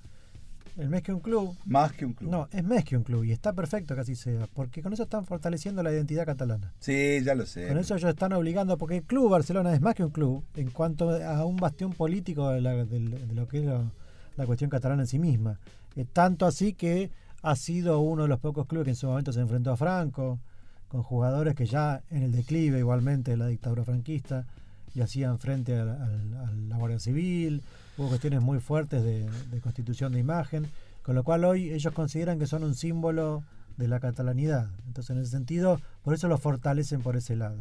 El 0.76 0.88
mes 0.88 1.02
que 1.02 1.12
un 1.12 1.20
club. 1.20 1.54
Más 1.64 1.92
que 1.92 2.04
un 2.06 2.12
club. 2.14 2.30
No, 2.30 2.48
es 2.52 2.64
mes 2.64 2.84
que 2.84 2.96
un 2.96 3.02
club 3.02 3.24
y 3.24 3.32
está 3.32 3.52
perfecto 3.52 3.94
que 3.94 4.00
así 4.02 4.14
sea, 4.14 4.46
porque 4.54 4.82
con 4.82 4.92
eso 4.92 5.02
están 5.02 5.26
fortaleciendo 5.26 5.82
la 5.82 5.92
identidad 5.92 6.24
catalana. 6.26 6.72
Sí, 6.80 7.20
ya 7.24 7.34
lo 7.34 7.44
sé. 7.46 7.68
Con 7.68 7.78
eso 7.78 7.94
ellos 7.96 8.10
están 8.10 8.32
obligando, 8.32 8.78
porque 8.78 8.98
el 8.98 9.02
club 9.02 9.30
Barcelona 9.30 9.72
es 9.74 9.80
más 9.80 9.94
que 9.94 10.04
un 10.04 10.10
club 10.10 10.44
en 10.56 10.70
cuanto 10.70 11.10
a 11.10 11.44
un 11.44 11.56
bastión 11.56 11.92
político 11.92 12.48
de, 12.50 12.60
la- 12.60 12.84
de 12.84 13.00
lo 13.34 13.46
que 13.48 13.58
es 13.58 13.64
lo- 13.64 13.90
la 14.36 14.46
cuestión 14.46 14.70
catalana 14.70 15.02
en 15.02 15.06
sí 15.08 15.18
misma. 15.18 15.58
Eh, 15.96 16.04
tanto 16.10 16.46
así 16.46 16.72
que 16.72 17.10
ha 17.42 17.56
sido 17.56 18.00
uno 18.00 18.22
de 18.22 18.28
los 18.28 18.38
pocos 18.38 18.66
clubes 18.66 18.84
que 18.84 18.90
en 18.90 18.96
su 18.96 19.06
momento 19.06 19.32
se 19.32 19.40
enfrentó 19.40 19.72
a 19.72 19.76
Franco, 19.76 20.38
con 20.88 21.02
jugadores 21.02 21.54
que 21.54 21.66
ya 21.66 22.02
en 22.10 22.22
el 22.22 22.32
declive 22.32 22.78
igualmente 22.78 23.30
de 23.32 23.36
la 23.36 23.46
dictadura 23.46 23.84
franquista 23.84 24.46
y 24.94 25.00
hacían 25.02 25.38
frente 25.38 25.78
al- 25.78 25.88
a 25.90 26.50
la 26.68 26.76
Guardia 26.76 26.98
Civil, 26.98 27.62
hubo 28.00 28.08
cuestiones 28.08 28.40
muy 28.40 28.60
fuertes 28.60 29.04
de, 29.04 29.28
de 29.50 29.60
constitución 29.60 30.12
de 30.12 30.20
imagen, 30.20 30.66
con 31.02 31.14
lo 31.14 31.22
cual 31.22 31.44
hoy 31.44 31.70
ellos 31.70 31.92
consideran 31.92 32.38
que 32.38 32.46
son 32.46 32.64
un 32.64 32.74
símbolo 32.74 33.42
de 33.76 33.88
la 33.88 34.00
catalanidad. 34.00 34.68
Entonces, 34.86 35.10
en 35.10 35.22
ese 35.22 35.30
sentido, 35.30 35.80
por 36.02 36.14
eso 36.14 36.28
lo 36.28 36.38
fortalecen 36.38 37.02
por 37.02 37.16
ese 37.16 37.36
lado. 37.36 37.58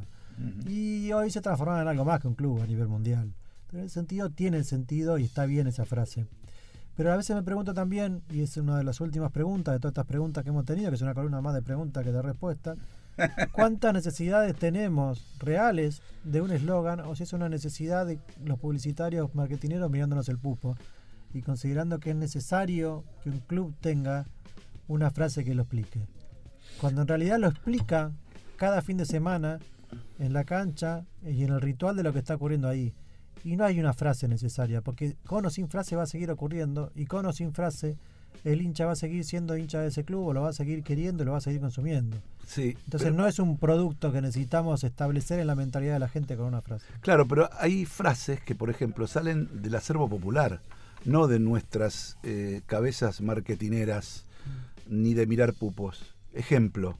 Y 0.67 1.11
hoy 1.11 1.31
se 1.31 1.41
transformaron 1.41 1.81
en 1.81 1.87
algo 1.89 2.05
más 2.05 2.21
que 2.21 2.29
un 2.29 2.35
club 2.35 2.61
a 2.61 2.67
nivel 2.67 2.87
mundial. 2.87 3.33
Pero 3.67 3.79
en 3.81 3.87
ese 3.87 3.95
sentido 3.95 4.29
tiene 4.29 4.63
sentido 4.63 5.17
y 5.17 5.25
está 5.25 5.45
bien 5.45 5.67
esa 5.67 5.85
frase. 5.85 6.25
Pero 6.95 7.13
a 7.13 7.17
veces 7.17 7.35
me 7.35 7.43
pregunto 7.43 7.73
también, 7.73 8.21
y 8.29 8.41
es 8.41 8.55
una 8.57 8.77
de 8.77 8.83
las 8.83 9.01
últimas 9.01 9.31
preguntas 9.31 9.73
de 9.73 9.79
todas 9.79 9.91
estas 9.91 10.05
preguntas 10.05 10.43
que 10.43 10.49
hemos 10.49 10.65
tenido, 10.65 10.89
que 10.89 10.95
es 10.95 11.01
una 11.01 11.13
columna 11.13 11.41
más 11.41 11.53
de 11.53 11.61
preguntas 11.61 12.03
que 12.03 12.11
de 12.11 12.21
respuestas, 12.21 12.77
¿cuántas 13.51 13.93
necesidades 13.93 14.55
tenemos 14.55 15.37
reales 15.39 16.01
de 16.23 16.41
un 16.41 16.51
eslogan 16.51 17.01
o 17.01 17.15
si 17.15 17.23
es 17.23 17.33
una 17.33 17.49
necesidad 17.49 18.05
de 18.05 18.19
los 18.43 18.59
publicitarios 18.59 19.33
marketineros 19.35 19.89
mirándonos 19.89 20.29
el 20.29 20.37
pupo 20.37 20.77
y 21.33 21.41
considerando 21.41 21.99
que 21.99 22.11
es 22.11 22.15
necesario 22.15 23.03
que 23.23 23.29
un 23.29 23.39
club 23.39 23.75
tenga 23.81 24.25
una 24.87 25.11
frase 25.11 25.43
que 25.43 25.55
lo 25.55 25.63
explique? 25.63 26.07
Cuando 26.79 27.01
en 27.01 27.07
realidad 27.07 27.39
lo 27.39 27.47
explica 27.47 28.11
cada 28.57 28.81
fin 28.81 28.97
de 28.97 29.05
semana 29.05 29.59
en 30.19 30.33
la 30.33 30.43
cancha 30.43 31.05
y 31.23 31.43
en 31.43 31.53
el 31.53 31.61
ritual 31.61 31.95
de 31.95 32.03
lo 32.03 32.13
que 32.13 32.19
está 32.19 32.35
ocurriendo 32.35 32.67
ahí. 32.67 32.93
Y 33.43 33.55
no 33.55 33.63
hay 33.63 33.79
una 33.79 33.93
frase 33.93 34.27
necesaria, 34.27 34.81
porque 34.81 35.15
con 35.25 35.45
o 35.45 35.49
sin 35.49 35.69
frase 35.69 35.95
va 35.95 36.03
a 36.03 36.07
seguir 36.07 36.29
ocurriendo, 36.29 36.91
y 36.93 37.05
con 37.05 37.25
o 37.25 37.31
sin 37.31 37.53
frase 37.53 37.97
el 38.43 38.61
hincha 38.61 38.85
va 38.85 38.93
a 38.93 38.95
seguir 38.95 39.23
siendo 39.25 39.57
hincha 39.57 39.79
de 39.81 39.87
ese 39.89 40.03
club, 40.03 40.27
o 40.27 40.33
lo 40.33 40.41
va 40.41 40.49
a 40.49 40.53
seguir 40.53 40.83
queriendo 40.83 41.23
y 41.23 41.25
lo 41.25 41.33
va 41.33 41.39
a 41.39 41.41
seguir 41.41 41.59
consumiendo. 41.61 42.17
Sí. 42.47 42.75
Entonces 42.85 43.09
pero- 43.09 43.15
no 43.15 43.27
es 43.27 43.37
un 43.39 43.57
producto 43.57 44.11
que 44.11 44.21
necesitamos 44.21 44.83
establecer 44.83 45.39
en 45.39 45.47
la 45.47 45.55
mentalidad 45.55 45.93
de 45.93 45.99
la 45.99 46.09
gente 46.09 46.35
con 46.35 46.45
una 46.47 46.61
frase. 46.61 46.85
Claro, 47.01 47.27
pero 47.27 47.49
hay 47.59 47.85
frases 47.85 48.41
que, 48.41 48.55
por 48.55 48.69
ejemplo, 48.69 49.07
salen 49.07 49.61
del 49.61 49.75
acervo 49.75 50.09
popular, 50.09 50.61
no 51.05 51.27
de 51.27 51.39
nuestras 51.39 52.17
eh, 52.23 52.61
cabezas 52.65 53.21
marketineras, 53.21 54.25
ni 54.87 55.13
de 55.13 55.27
mirar 55.27 55.53
pupos. 55.53 56.15
Ejemplo, 56.33 56.97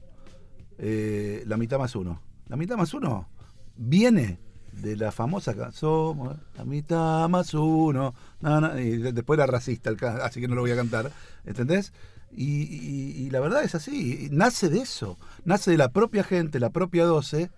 eh, 0.78 1.42
la 1.46 1.56
mitad 1.56 1.78
más 1.78 1.94
uno. 1.96 2.20
La 2.48 2.56
mitad 2.56 2.76
más 2.76 2.94
uno 2.94 3.28
viene 3.76 4.38
de 4.72 4.96
la 4.96 5.12
famosa 5.12 5.54
canción 5.54 6.40
La 6.56 6.64
mitad 6.64 7.28
más 7.28 7.52
uno. 7.54 8.14
na, 8.40 8.60
na, 8.60 8.80
y 8.80 8.96
de- 8.96 9.12
después 9.12 9.38
era 9.38 9.46
racista, 9.46 9.90
así 10.22 10.40
que 10.40 10.48
no 10.48 10.54
lo 10.54 10.62
voy 10.62 10.70
a 10.70 10.76
cantar. 10.76 11.10
¿Entendés? 11.44 11.92
Y, 12.32 13.28
la 13.30 13.40
verdad 13.40 13.64
es 13.64 13.74
así, 13.74 14.28
nace 14.30 14.68
de 14.68 14.78
eso, 14.80 15.18
nace 15.44 15.72
de 15.72 15.76
la 15.76 15.88
propia 15.90 16.22
gente, 16.22 16.60
la 16.60 16.70
propia 16.70 17.04
12, 17.04 17.50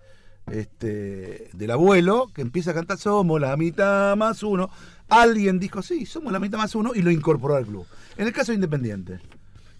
este, 0.51 1.49
del 1.53 1.71
abuelo, 1.71 2.27
que 2.33 2.41
empieza 2.41 2.71
a 2.71 2.73
cantar 2.73 2.97
Somos 2.97 3.39
la 3.39 3.55
mitad 3.55 4.15
más 4.17 4.41
uno. 4.43 4.69
Alguien 5.09 5.59
dijo, 5.59 5.81
sí, 5.83 6.05
somos 6.07 6.33
la 6.33 6.39
mitad 6.39 6.57
más 6.57 6.73
uno, 6.75 6.91
y 6.95 7.01
lo 7.03 7.11
incorporó 7.11 7.55
al 7.55 7.65
club. 7.67 7.85
En 8.17 8.25
el 8.27 8.33
caso 8.33 8.51
de 8.51 8.55
Independiente, 8.55 9.19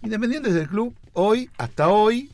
Independiente 0.03 0.49
es 0.49 0.55
el 0.55 0.67
club 0.67 0.95
hoy, 1.13 1.49
hasta 1.57 1.89
hoy, 1.89 2.31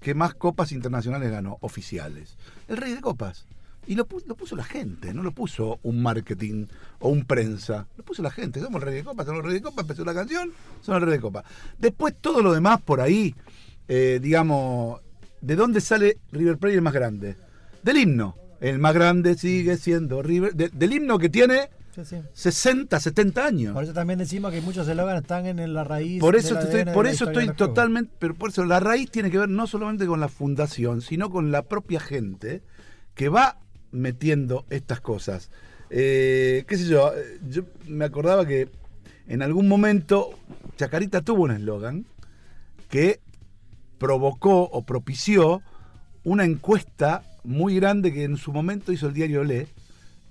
que 0.00 0.14
más 0.14 0.34
copas 0.34 0.72
internacionales 0.72 1.30
ganó, 1.30 1.58
oficiales. 1.60 2.36
El 2.68 2.78
rey 2.78 2.94
de 2.94 3.00
copas. 3.02 3.44
Y 3.90 3.96
lo, 3.96 4.06
pu- 4.06 4.22
lo 4.24 4.36
puso 4.36 4.54
la 4.54 4.62
gente, 4.62 5.12
no 5.12 5.24
lo 5.24 5.32
puso 5.32 5.80
un 5.82 6.00
marketing 6.00 6.66
o 7.00 7.08
un 7.08 7.24
prensa. 7.24 7.88
Lo 7.96 8.04
puso 8.04 8.22
la 8.22 8.30
gente. 8.30 8.60
Somos 8.60 8.80
el 8.80 8.86
rey 8.86 8.94
de 8.94 9.02
copas, 9.04 9.26
somos 9.26 9.40
el 9.40 9.46
rey 9.46 9.54
de 9.54 9.62
copas, 9.62 9.82
empezó 9.82 10.04
la 10.04 10.14
canción, 10.14 10.52
somos 10.80 11.00
el 11.02 11.06
rey 11.08 11.16
de 11.16 11.20
copas. 11.20 11.44
Después 11.76 12.14
todo 12.20 12.40
lo 12.40 12.52
demás 12.52 12.80
por 12.82 13.00
ahí, 13.00 13.34
eh, 13.88 14.20
digamos, 14.22 15.00
¿de 15.40 15.56
dónde 15.56 15.80
sale 15.80 16.18
River 16.30 16.56
Plate 16.58 16.76
el 16.76 16.82
más 16.82 16.92
grande? 16.92 17.34
Del 17.82 17.96
himno. 17.96 18.36
El 18.60 18.78
más 18.78 18.94
grande 18.94 19.36
sigue 19.36 19.76
siendo 19.76 20.22
River. 20.22 20.54
de- 20.54 20.68
del 20.68 20.92
himno 20.92 21.18
que 21.18 21.28
tiene 21.28 21.68
Sí, 21.92 22.04
sí. 22.04 22.16
60, 22.32 23.00
70 23.00 23.44
años. 23.44 23.74
Por 23.74 23.82
eso 23.82 23.92
también 23.92 24.20
decimos 24.20 24.52
que 24.52 24.60
muchos 24.60 24.86
eslogans 24.86 25.22
están 25.22 25.46
en, 25.46 25.74
la 25.74 25.82
raíz. 25.82 26.20
Por 26.20 26.36
eso, 26.36 26.56
estoy, 26.60 26.84
por 26.94 27.08
eso 27.08 27.24
estoy 27.24 27.48
totalmente, 27.54 28.12
pero 28.20 28.34
por 28.36 28.50
eso 28.50 28.64
la 28.64 28.78
raíz 28.78 29.10
tiene 29.10 29.32
que 29.32 29.38
ver 29.38 29.48
no 29.48 29.66
solamente 29.66 30.06
con 30.06 30.20
la 30.20 30.28
fundación, 30.28 31.02
sino 31.02 31.28
con 31.28 31.50
la 31.50 31.62
propia 31.62 31.98
gente 31.98 32.62
que 33.16 33.28
va 33.28 33.58
metiendo 33.92 34.64
estas 34.70 35.00
cosas. 35.00 35.50
Eh, 35.90 36.64
qué 36.68 36.76
sé 36.78 36.86
yo, 36.86 37.12
eh, 37.16 37.38
yo 37.48 37.62
me 37.86 38.04
acordaba 38.04 38.46
que 38.46 38.68
en 39.26 39.42
algún 39.42 39.68
momento 39.68 40.30
Chacarita 40.76 41.22
tuvo 41.22 41.44
un 41.44 41.50
eslogan 41.50 42.06
que 42.88 43.20
provocó 43.98 44.62
o 44.64 44.82
propició 44.82 45.62
una 46.24 46.44
encuesta 46.44 47.22
muy 47.44 47.76
grande 47.76 48.12
que 48.12 48.24
en 48.24 48.36
su 48.36 48.52
momento 48.52 48.92
hizo 48.92 49.08
el 49.08 49.14
diario 49.14 49.42
Le, 49.44 49.66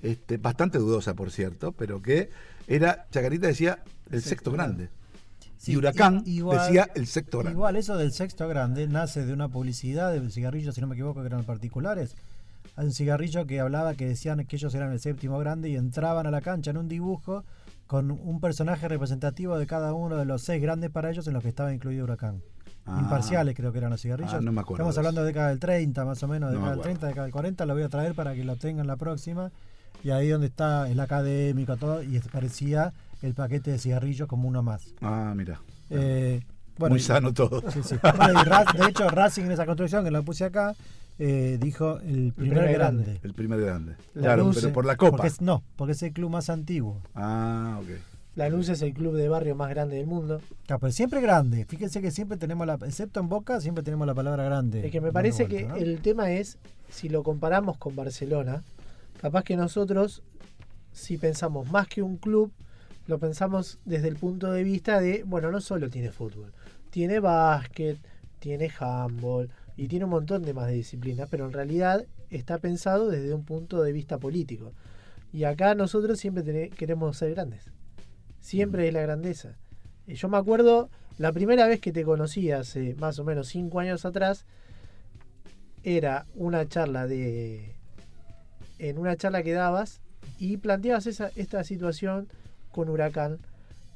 este, 0.01 0.38
bastante 0.38 0.78
dudosa 0.78 1.13
por 1.13 1.32
cierto, 1.32 1.72
pero 1.72 2.01
que 2.01 2.30
era, 2.68 3.08
Chacarita 3.12 3.48
decía, 3.48 3.80
el 4.12 4.22
sexto 4.22 4.51
grande. 4.51 4.89
Sí, 5.58 5.74
y 5.74 5.75
Huracán 5.75 6.24
igual- 6.25 6.60
decía 6.68 6.89
el 6.96 7.06
sexto 7.08 7.39
grande. 7.39 7.56
Igual 7.58 7.75
eso 7.75 7.98
del 7.98 8.13
sexto 8.13 8.48
grande 8.48 8.88
nace 8.88 9.25
de 9.25 9.34
una 9.34 9.50
publicidad 9.50 10.13
de 10.13 10.30
cigarrillos, 10.30 10.75
si 10.75 10.82
no 10.82 10.88
me 10.88 10.96
equivoco, 10.96 11.20
que 11.22 11.28
eran 11.28 11.44
particulares. 11.44 12.16
Hay 12.79 12.86
un 12.86 12.93
cigarrillo 12.93 13.45
que 13.45 13.59
hablaba 13.59 13.93
que 13.95 14.07
decían 14.07 14.45
que 14.45 14.55
ellos 14.55 14.74
eran 14.74 14.93
el 14.93 15.01
séptimo 15.01 15.38
grande 15.38 15.67
y 15.67 15.75
entraban 15.75 16.25
a 16.27 16.31
la 16.31 16.39
cancha 16.39 16.71
en 16.71 16.77
un 16.77 16.88
dibujo 16.88 17.43
con 17.88 18.09
un 18.09 18.39
personaje 18.39 18.88
representativo 18.88 19.57
de 19.57 19.67
cada 19.67 19.93
uno 19.93 20.15
de 20.15 20.24
los 20.24 20.43
seis 20.43 20.62
grandes 20.62 20.89
para 20.89 21.12
ellos 21.12 21.27
en 21.27 21.33
los 21.33 21.43
que 21.43 21.50
estaba 21.50 21.74
incluido 21.74 22.05
Huracán. 22.05 22.41
Ah. 22.86 23.00
Imparciales 23.01 23.53
creo 23.53 23.74
que 23.74 23.79
eran 23.79 23.89
los 23.89 24.01
cigarrillos. 24.01 24.33
Ah, 24.33 24.39
no 24.39 24.53
me 24.53 24.62
acuerdo 24.62 24.83
Estamos 24.83 24.98
hablando 24.98 25.19
de 25.19 25.27
década 25.27 25.50
del 25.50 25.59
30 25.59 26.05
más 26.05 26.24
o 26.24 26.29
menos, 26.29 26.53
No 26.53 26.59
me 26.62 26.67
década 26.67 26.69
del 26.69 26.79
acuerdo. 26.79 26.83
30, 26.83 27.07
década 27.07 27.24
del 27.25 27.33
40, 27.33 27.65
lo 27.65 27.74
voy 27.74 27.83
a 27.83 27.89
traer 27.89 28.15
para 28.15 28.33
que 28.33 28.45
lo 28.45 28.55
tengan 28.55 28.88
la 28.88 28.95
próxima. 28.95 29.51
Y 30.01 30.12
ahí 30.12 30.29
donde 30.29 30.48
está 30.48 30.89
el 30.89 31.01
académico, 31.01 31.75
todo, 31.75 32.01
y 32.01 32.17
parecía 32.31 32.93
el 33.21 33.33
paquete 33.33 33.71
de 33.71 33.77
cigarrillos 33.77 34.29
como 34.29 34.48
uno 34.48 34.63
más. 34.63 34.93
Ah, 35.01 35.33
mira. 35.36 35.59
Eh, 35.89 36.39
bueno, 36.77 36.93
Muy 36.93 37.01
sano 37.01 37.33
todo. 37.33 37.62
Sí, 37.71 37.81
sí. 37.83 37.95
Bueno, 38.01 38.41
de 38.74 38.89
hecho, 38.89 39.09
Racing 39.09 39.43
en 39.43 39.51
esa 39.51 39.65
construcción 39.65 40.05
que 40.05 40.12
lo 40.12 40.24
puse 40.24 40.45
acá, 40.45 40.74
eh, 41.20 41.58
dijo 41.60 42.00
el 42.00 42.34
primer, 42.34 42.34
primer 42.34 42.74
grande. 42.74 43.04
grande. 43.04 43.20
El 43.24 43.34
primer 43.34 43.62
grande. 43.62 43.96
La 44.14 44.22
claro, 44.22 44.46
luz, 44.46 44.56
pero 44.62 44.74
por 44.74 44.86
la 44.86 44.96
copa. 44.96 45.18
Porque 45.18 45.28
es, 45.28 45.42
no, 45.42 45.64
porque 45.76 45.92
es 45.92 46.02
el 46.04 46.14
club 46.14 46.32
más 46.32 46.50
antiguo. 46.50 47.02
Ah, 47.14 47.80
ok. 47.82 47.90
Lanús 48.36 48.70
es 48.70 48.82
el 48.82 48.94
club 48.94 49.16
de 49.16 49.28
barrio 49.28 49.54
más 49.54 49.70
grande 49.70 49.98
del 49.98 50.08
mundo. 50.08 50.40
Claro, 50.66 50.80
pero 50.80 50.94
siempre 50.94 51.20
grande. 51.20 51.66
Fíjense 51.66 52.02
que 52.02 52.10
siempre 52.10 52.38
tenemos 52.38 52.66
la, 52.66 52.76
excepto 52.86 53.20
en 53.20 53.28
Boca, 53.28 53.60
siempre 53.60 53.84
tenemos 53.84 54.08
la 54.08 54.16
palabra 54.16 54.46
grande. 54.46 54.86
Es 54.86 54.92
que 54.94 55.02
me 55.02 55.12
parece 55.12 55.46
vuelta, 55.46 55.58
que 55.58 55.68
¿no? 55.68 55.76
el 55.76 56.02
tema 56.02 56.32
es, 56.32 56.58
si 56.90 57.10
lo 57.10 57.22
comparamos 57.22 57.78
con 57.78 57.98
Barcelona, 57.98 58.64
capaz 59.20 59.44
que 59.44 59.58
nosotros, 59.58 60.24
si 60.94 61.18
pensamos 61.18 61.70
más 61.70 61.90
que 61.90 62.02
un 62.02 62.16
club, 62.16 62.54
lo 63.08 63.20
pensamos 63.20 63.80
desde 63.84 64.08
el 64.08 64.16
punto 64.16 64.54
de 64.54 64.64
vista 64.64 65.02
de, 65.02 65.24
bueno, 65.24 65.52
no 65.52 65.60
solo 65.60 65.90
tiene 65.90 66.12
fútbol, 66.12 66.54
tiene 66.92 67.20
básquet, 67.20 67.98
tiene 68.40 68.72
handball 68.80 69.50
y 69.79 69.88
tiene 69.88 70.03
un 70.03 70.12
montón 70.12 70.43
de 70.43 70.53
más 70.53 70.67
de 70.67 70.74
disciplinas, 70.74 71.29
pero 71.31 71.45
en 71.45 71.53
realidad 71.53 72.05
está 72.29 72.57
pensado 72.57 73.09
desde 73.09 73.33
un 73.33 73.45
punto 73.45 73.81
de 73.81 73.93
vista 73.93 74.17
político. 74.17 74.74
Y 75.31 75.45
acá 75.45 75.74
nosotros 75.74 76.19
siempre 76.19 76.69
queremos 76.71 77.15
ser 77.15 77.31
grandes. 77.33 77.71
Siempre 78.41 78.89
es 78.89 78.93
la 78.93 79.03
grandeza. 79.03 79.55
Y 80.05 80.15
Yo 80.15 80.27
me 80.27 80.36
acuerdo, 80.36 80.89
la 81.17 81.31
primera 81.31 81.65
vez 81.65 81.79
que 81.79 81.93
te 81.93 82.03
conocí 82.03 82.51
hace 82.51 82.93
más 82.95 83.19
o 83.19 83.24
menos 83.24 83.48
cinco 83.48 83.79
años 83.79 84.03
atrás, 84.03 84.45
era 85.83 86.25
una 86.36 86.67
charla 86.67 87.07
de. 87.07 87.74
En 88.79 88.98
una 88.98 89.15
charla 89.15 89.43
que 89.43 89.53
dabas 89.53 90.01
y 90.39 90.57
planteabas 90.57 91.07
esa, 91.07 91.31
esta 91.38 91.63
situación 91.63 92.27
con 92.74 92.89
Huracán 92.89 93.38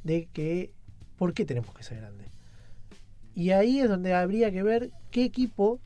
de 0.06 0.30
que. 0.32 0.72
¿Por 1.18 1.34
qué 1.34 1.44
tenemos 1.44 1.76
que 1.76 1.84
ser 1.84 1.98
grandes? 1.98 2.43
Y 3.36 3.52
ahí 3.52 3.80
es 3.80 3.90
donde 3.90 4.14
habría 4.14 4.52
que 4.52 4.64
ver 4.64 4.92
qué 5.12 5.24
equipo 5.24 5.80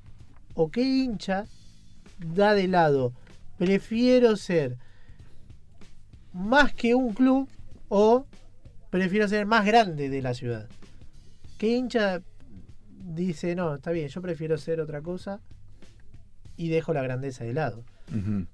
o 0.53 0.69
qué 0.69 0.81
hincha 0.81 1.45
da 2.19 2.53
de 2.53 2.67
lado. 2.67 3.13
Prefiero 3.57 4.35
ser 4.35 4.77
más 6.33 6.73
que 6.73 6.93
un 6.95 7.13
club 7.13 7.49
o 7.89 8.25
prefiero 8.89 9.27
ser 9.27 9.45
más 9.45 9.65
grande 9.65 10.09
de 10.09 10.21
la 10.21 10.33
ciudad. 10.33 10.67
¿Qué 11.57 11.75
hincha 11.75 12.21
dice, 12.89 13.55
no, 13.55 13.75
está 13.75 13.91
bien, 13.91 14.09
yo 14.09 14.21
prefiero 14.21 14.57
ser 14.57 14.79
otra 14.81 15.01
cosa 15.01 15.39
y 16.55 16.69
dejo 16.69 16.93
la 16.93 17.01
grandeza 17.01 17.43
de 17.43 17.53
lado? 17.53 17.83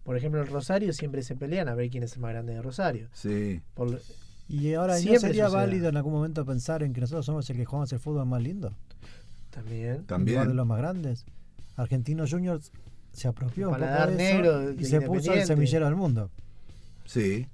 Por 0.03 0.17
ejemplo, 0.17 0.41
en 0.41 0.47
Rosario 0.47 0.93
siempre 0.93 1.21
se 1.21 1.35
pelean 1.35 1.67
a 1.69 1.75
ver 1.75 1.89
quién 1.89 2.03
es 2.03 2.13
el 2.13 2.21
más 2.21 2.31
grande 2.31 2.53
de 2.53 2.61
Rosario. 2.61 3.07
Sí. 3.13 3.61
Por- 3.75 4.01
Y 4.47 4.73
ahora, 4.73 4.99
¿y 4.99 5.05
¿no 5.05 5.19
sería 5.19 5.45
sucede. 5.45 5.61
válido 5.61 5.89
en 5.89 5.97
algún 5.97 6.13
momento 6.13 6.45
pensar 6.45 6.83
en 6.83 6.93
que 6.93 7.01
nosotros 7.01 7.25
somos 7.25 7.49
el 7.49 7.57
que 7.57 7.65
jugamos 7.65 7.91
el 7.93 7.99
fútbol 7.99 8.25
más 8.25 8.41
lindo? 8.41 8.73
También. 9.49 9.79
En 9.81 9.87
lugar 9.87 9.99
de 10.01 10.05
También. 10.07 10.55
los 10.55 10.67
más 10.67 10.77
grandes. 10.79 11.25
Argentinos 11.75 12.29
Juniors 12.31 12.71
se 13.13 13.27
apropió 13.27 13.69
un 13.69 13.75
poco 13.75 13.85
de 13.85 14.15
negro 14.15 14.61
eso 14.69 14.81
y 14.81 14.85
se 14.85 15.01
puso 15.01 15.33
el 15.33 15.45
semillero 15.45 15.85
del 15.85 15.95
mundo. 15.95 16.29
Sí. 17.05 17.47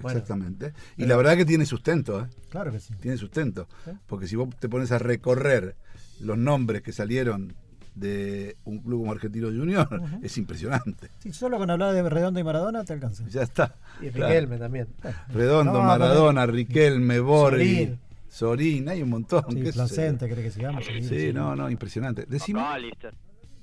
Bueno. 0.00 0.18
Exactamente. 0.18 0.72
y 0.96 0.98
Pero- 0.98 1.08
la 1.08 1.16
verdad 1.16 1.36
que 1.36 1.44
tiene 1.44 1.66
sustento, 1.66 2.20
¿eh? 2.20 2.26
Claro 2.50 2.70
que 2.70 2.78
sí. 2.80 2.94
Tiene 3.00 3.16
sustento. 3.16 3.66
Sí. 3.84 3.90
Porque 4.06 4.28
si 4.28 4.36
vos 4.36 4.48
te 4.58 4.68
pones 4.68 4.92
a 4.92 4.98
recorrer 4.98 5.74
los 6.20 6.38
nombres 6.38 6.82
que 6.82 6.92
salieron 6.92 7.54
de 7.98 8.56
un 8.64 8.78
club 8.80 9.00
como 9.00 9.12
Argentino 9.12 9.48
Junior, 9.48 9.88
Ujú. 9.92 10.20
es 10.22 10.36
impresionante. 10.38 11.10
Si 11.18 11.32
solo 11.32 11.58
con 11.58 11.70
hablar 11.70 11.94
de 11.94 12.08
Redondo 12.08 12.38
y 12.40 12.44
Maradona 12.44 12.84
te 12.84 12.92
alcanza. 12.92 13.24
Ya 13.28 13.42
está. 13.42 13.74
Y 14.00 14.10
Claro. 14.10 14.28
Riquelme 14.32 14.58
también. 14.58 14.88
Redondo, 15.32 15.72
No, 15.74 15.82
Maradona, 15.82 16.46
Riquelme, 16.46 17.20
Borghi, 17.20 17.74
Sorín. 17.74 18.00
Sorín, 18.28 18.88
hay 18.88 19.02
un 19.02 19.10
montón. 19.10 19.44
Sí. 19.50 19.72
Placente, 19.72 20.28
¿cree 20.28 20.44
que 20.44 20.50
sigamos? 20.50 20.84
Sí, 21.02 21.32
no, 21.32 21.56
no, 21.56 21.68
impresionante. 21.70 22.24
Decime. 22.26 22.60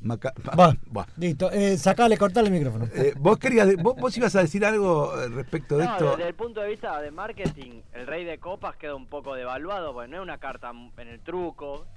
Maca- 0.01 0.33
Va. 0.59 0.75
Va. 0.95 1.07
Listo, 1.17 1.49
eh, 1.51 1.77
sacale, 1.77 2.15
cortale 2.17 2.47
el 2.49 2.53
micrófono. 2.53 2.85
Eh, 2.93 3.13
vos 3.17 3.39
querías, 3.39 3.75
vos, 3.77 3.95
vos 3.95 4.15
ibas 4.17 4.35
a 4.35 4.41
decir 4.41 4.63
algo 4.63 5.19
eh, 5.19 5.29
respecto 5.29 5.77
de 5.77 5.85
No, 5.85 5.91
esto. 5.93 6.11
desde 6.17 6.27
el 6.29 6.35
punto 6.35 6.59
de 6.61 6.69
vista 6.69 7.01
de 7.01 7.09
marketing, 7.09 7.81
el 7.93 8.05
rey 8.05 8.23
de 8.23 8.37
copas 8.37 8.75
queda 8.75 8.93
un 8.93 9.07
poco 9.07 9.33
devaluado, 9.33 9.93
porque 9.93 10.09
no 10.11 10.17
es 10.17 10.21
una 10.23 10.37
carta 10.37 10.71
en 10.97 11.07
el 11.07 11.21
truco, 11.21 11.87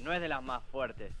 no 0.00 0.14
es 0.14 0.20
de 0.22 0.28
las 0.28 0.42
más 0.42 0.62
fuertes. 0.70 1.12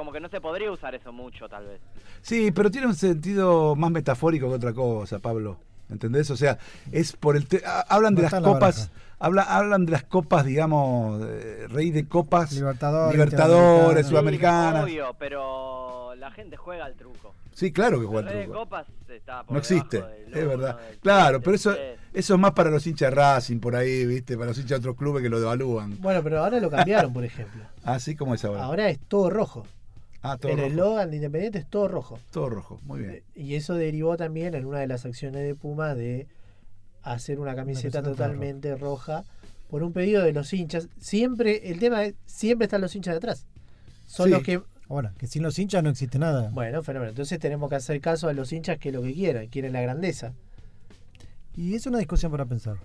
Como 0.00 0.12
que 0.12 0.20
no 0.20 0.30
se 0.30 0.40
podría 0.40 0.72
usar 0.72 0.94
eso 0.94 1.12
mucho, 1.12 1.46
tal 1.46 1.66
vez. 1.66 1.78
Sí, 2.22 2.52
pero 2.52 2.70
tiene 2.70 2.86
un 2.86 2.94
sentido 2.94 3.76
más 3.76 3.90
metafórico 3.90 4.48
que 4.48 4.54
otra 4.54 4.72
cosa, 4.72 5.18
Pablo. 5.18 5.58
¿Entendés? 5.90 6.30
O 6.30 6.38
sea, 6.38 6.56
es 6.90 7.12
por 7.12 7.36
el 7.36 7.46
te- 7.46 7.62
ha- 7.66 7.80
hablan 7.82 8.14
de 8.14 8.22
No 8.22 8.28
las 8.30 8.32
la 8.32 8.40
copas, 8.40 8.90
habla, 9.18 9.42
hablan 9.42 9.84
de 9.84 9.92
las 9.92 10.04
copas, 10.04 10.46
digamos, 10.46 11.20
eh, 11.28 11.66
rey 11.68 11.90
de 11.90 12.08
copas, 12.08 12.50
Libertadores, 12.52 13.12
Libertadores, 13.12 14.06
sudamericanas. 14.06 14.86
Sí, 14.86 14.92
obvio, 15.00 15.14
pero 15.18 16.14
la 16.14 16.30
gente 16.30 16.56
juega 16.56 16.86
al 16.86 16.94
truco. 16.94 17.34
Sí, 17.52 17.70
claro 17.70 17.98
que 17.98 18.04
El 18.04 18.08
juega 18.08 18.28
rey 18.28 18.32
al 18.36 18.38
de 18.38 18.44
truco. 18.46 18.60
copas 18.60 18.86
está 19.06 19.42
por 19.42 19.52
No 19.52 19.58
existe, 19.58 20.00
del 20.00 20.32
es 20.34 20.48
verdad. 20.48 20.78
del 20.78 20.98
Claro, 21.00 21.40
pero 21.42 21.56
eso, 21.56 21.74
eso 22.14 22.34
es 22.34 22.40
más 22.40 22.52
para 22.52 22.70
los 22.70 22.86
hinchas 22.86 23.10
de 23.10 23.16
Racing 23.16 23.58
por 23.58 23.76
ahí, 23.76 24.06
¿viste? 24.06 24.36
Para 24.36 24.46
los 24.50 24.56
hinchas 24.58 24.80
de 24.80 24.88
otros 24.88 24.96
clubes 24.96 25.22
que 25.22 25.28
lo 25.28 25.40
devalúan. 25.40 26.00
Bueno, 26.00 26.22
pero 26.22 26.42
ahora 26.42 26.58
lo 26.58 26.70
cambiaron, 26.70 27.12
por 27.12 27.24
ejemplo. 27.24 27.64
Así 27.84 28.14
como 28.16 28.34
es 28.34 28.44
ahora. 28.44 28.62
Ahora 28.62 28.88
es 28.88 28.98
todo 29.00 29.28
rojo. 29.28 29.66
Ah, 30.22 30.36
todo 30.38 30.52
el 30.52 30.60
eslogan 30.60 31.10
de 31.10 31.16
Independiente 31.16 31.58
es 31.58 31.66
todo 31.66 31.88
rojo. 31.88 32.18
Todo 32.30 32.50
rojo, 32.50 32.80
muy 32.84 33.00
bien. 33.00 33.22
Y 33.34 33.54
eso 33.54 33.74
derivó 33.74 34.16
también 34.16 34.54
en 34.54 34.64
una 34.66 34.78
de 34.80 34.86
las 34.86 35.04
acciones 35.06 35.42
de 35.42 35.54
Puma 35.54 35.94
de 35.94 36.26
hacer 37.02 37.40
una 37.40 37.54
camiseta 37.54 38.02
camiseta 38.02 38.02
totalmente 38.24 38.76
roja 38.76 39.24
por 39.68 39.82
un 39.82 39.92
pedido 39.92 40.22
de 40.22 40.32
los 40.32 40.52
hinchas. 40.52 40.88
Siempre, 41.00 41.70
el 41.70 41.78
tema 41.78 42.04
es, 42.04 42.14
siempre 42.26 42.64
están 42.66 42.80
los 42.80 42.94
hinchas 42.94 43.14
detrás. 43.14 43.46
Son 44.06 44.26
Sí. 44.26 44.32
los 44.32 44.42
que, 44.42 44.60
Ahora, 44.88 45.12
que 45.16 45.26
sin 45.28 45.42
los 45.44 45.56
hinchas 45.58 45.82
no 45.84 45.90
existe 45.90 46.18
nada. 46.18 46.50
bueno, 46.52 46.82
fenómeno. 46.82 47.10
Entonces 47.10 47.38
tenemos 47.38 47.70
que 47.70 47.76
hacer 47.76 48.00
caso 48.00 48.28
a 48.28 48.32
los 48.32 48.52
hinchas 48.52 48.78
que 48.78 48.90
lo 48.90 49.02
que 49.02 49.14
quieran, 49.14 49.46
quieren 49.46 49.72
la 49.72 49.80
grandeza. 49.80 50.32
Y 51.56 51.74
es 51.74 51.86
una 51.86 51.98
discusión 51.98 52.30
para 52.32 52.44
pensar. 52.44 52.76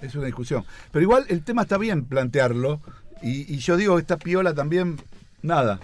Es 0.00 0.14
una 0.14 0.26
discusión. 0.26 0.64
Pero 0.90 1.02
igual 1.02 1.24
el 1.28 1.42
tema 1.44 1.62
está 1.62 1.78
bien 1.78 2.04
plantearlo. 2.06 2.80
Y, 3.22 3.52
y 3.54 3.58
yo 3.58 3.76
digo, 3.76 3.98
esta 3.98 4.16
piola 4.18 4.54
también, 4.54 4.96
nada. 5.42 5.80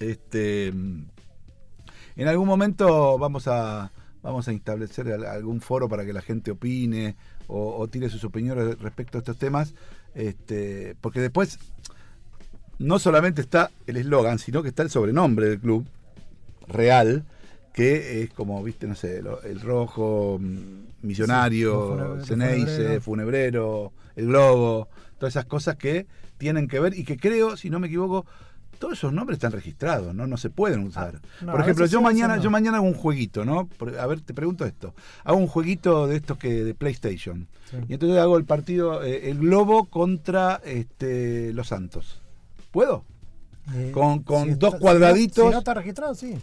Este, 0.00 0.68
en 0.68 2.28
algún 2.28 2.46
momento 2.48 3.18
vamos 3.18 3.46
a, 3.48 3.90
vamos 4.22 4.48
a 4.48 4.52
establecer 4.52 5.12
al- 5.12 5.24
algún 5.26 5.60
foro 5.60 5.88
para 5.88 6.04
que 6.04 6.12
la 6.12 6.22
gente 6.22 6.50
opine 6.50 7.16
o, 7.46 7.76
o 7.78 7.88
tire 7.88 8.08
sus 8.08 8.24
opiniones 8.24 8.78
respecto 8.80 9.18
a 9.18 9.20
estos 9.20 9.38
temas. 9.38 9.74
Este, 10.14 10.96
porque 11.00 11.20
después 11.20 11.58
no 12.78 12.98
solamente 12.98 13.40
está 13.40 13.70
el 13.86 13.96
eslogan, 13.96 14.38
sino 14.38 14.62
que 14.62 14.68
está 14.68 14.82
el 14.82 14.90
sobrenombre 14.90 15.48
del 15.48 15.60
club 15.60 15.86
real, 16.68 17.24
que 17.72 18.22
es 18.22 18.30
como, 18.32 18.62
viste, 18.62 18.86
no 18.86 18.94
sé, 18.94 19.22
el 19.44 19.60
rojo, 19.60 20.38
mm, 20.40 20.46
Sí, 21.02 21.06
millonario, 21.06 22.16
los 22.16 22.26
Ceneice, 22.26 23.00
funebrero. 23.00 23.00
funebrero, 23.00 23.92
el 24.16 24.26
globo, 24.26 24.88
todas 25.18 25.34
esas 25.34 25.44
cosas 25.46 25.76
que 25.76 26.06
tienen 26.38 26.68
que 26.68 26.80
ver 26.80 26.98
y 26.98 27.04
que 27.04 27.16
creo, 27.18 27.56
si 27.56 27.70
no 27.70 27.78
me 27.78 27.86
equivoco, 27.86 28.26
todos 28.78 28.94
esos 28.94 29.12
nombres 29.12 29.36
están 29.36 29.52
registrados, 29.52 30.14
¿no? 30.14 30.26
No 30.26 30.36
se 30.36 30.50
pueden 30.50 30.80
usar. 30.80 31.20
Ah, 31.22 31.28
no, 31.46 31.52
Por 31.52 31.60
ejemplo, 31.60 31.86
yo 31.86 31.98
sí, 31.98 32.04
mañana, 32.04 32.36
no. 32.36 32.42
yo 32.42 32.50
mañana 32.50 32.78
hago 32.78 32.86
un 32.86 32.94
jueguito, 32.94 33.44
¿no? 33.44 33.66
Por- 33.66 33.98
a 33.98 34.06
ver, 34.06 34.20
te 34.20 34.34
pregunto 34.34 34.64
esto. 34.64 34.94
Hago 35.24 35.38
un 35.38 35.46
jueguito 35.46 36.06
de 36.06 36.16
estos 36.16 36.38
que 36.38 36.64
de 36.64 36.74
PlayStation. 36.74 37.48
Sí. 37.70 37.76
Y 37.88 37.94
entonces 37.94 38.18
hago 38.18 38.36
el 38.38 38.44
partido, 38.44 39.02
eh, 39.02 39.30
el 39.30 39.38
Globo 39.38 39.84
contra 39.86 40.60
este, 40.64 41.52
los 41.52 41.68
Santos. 41.68 42.20
¿Puedo? 42.70 43.04
Eh, 43.74 43.90
Con- 43.92 44.22
con 44.22 44.44
si 44.44 44.54
dos 44.54 44.68
está- 44.74 44.78
cuadraditos. 44.78 45.44
Si 45.46 45.50
no, 45.52 45.58
está 45.58 45.74
registrado, 45.74 46.14
sí. 46.14 46.36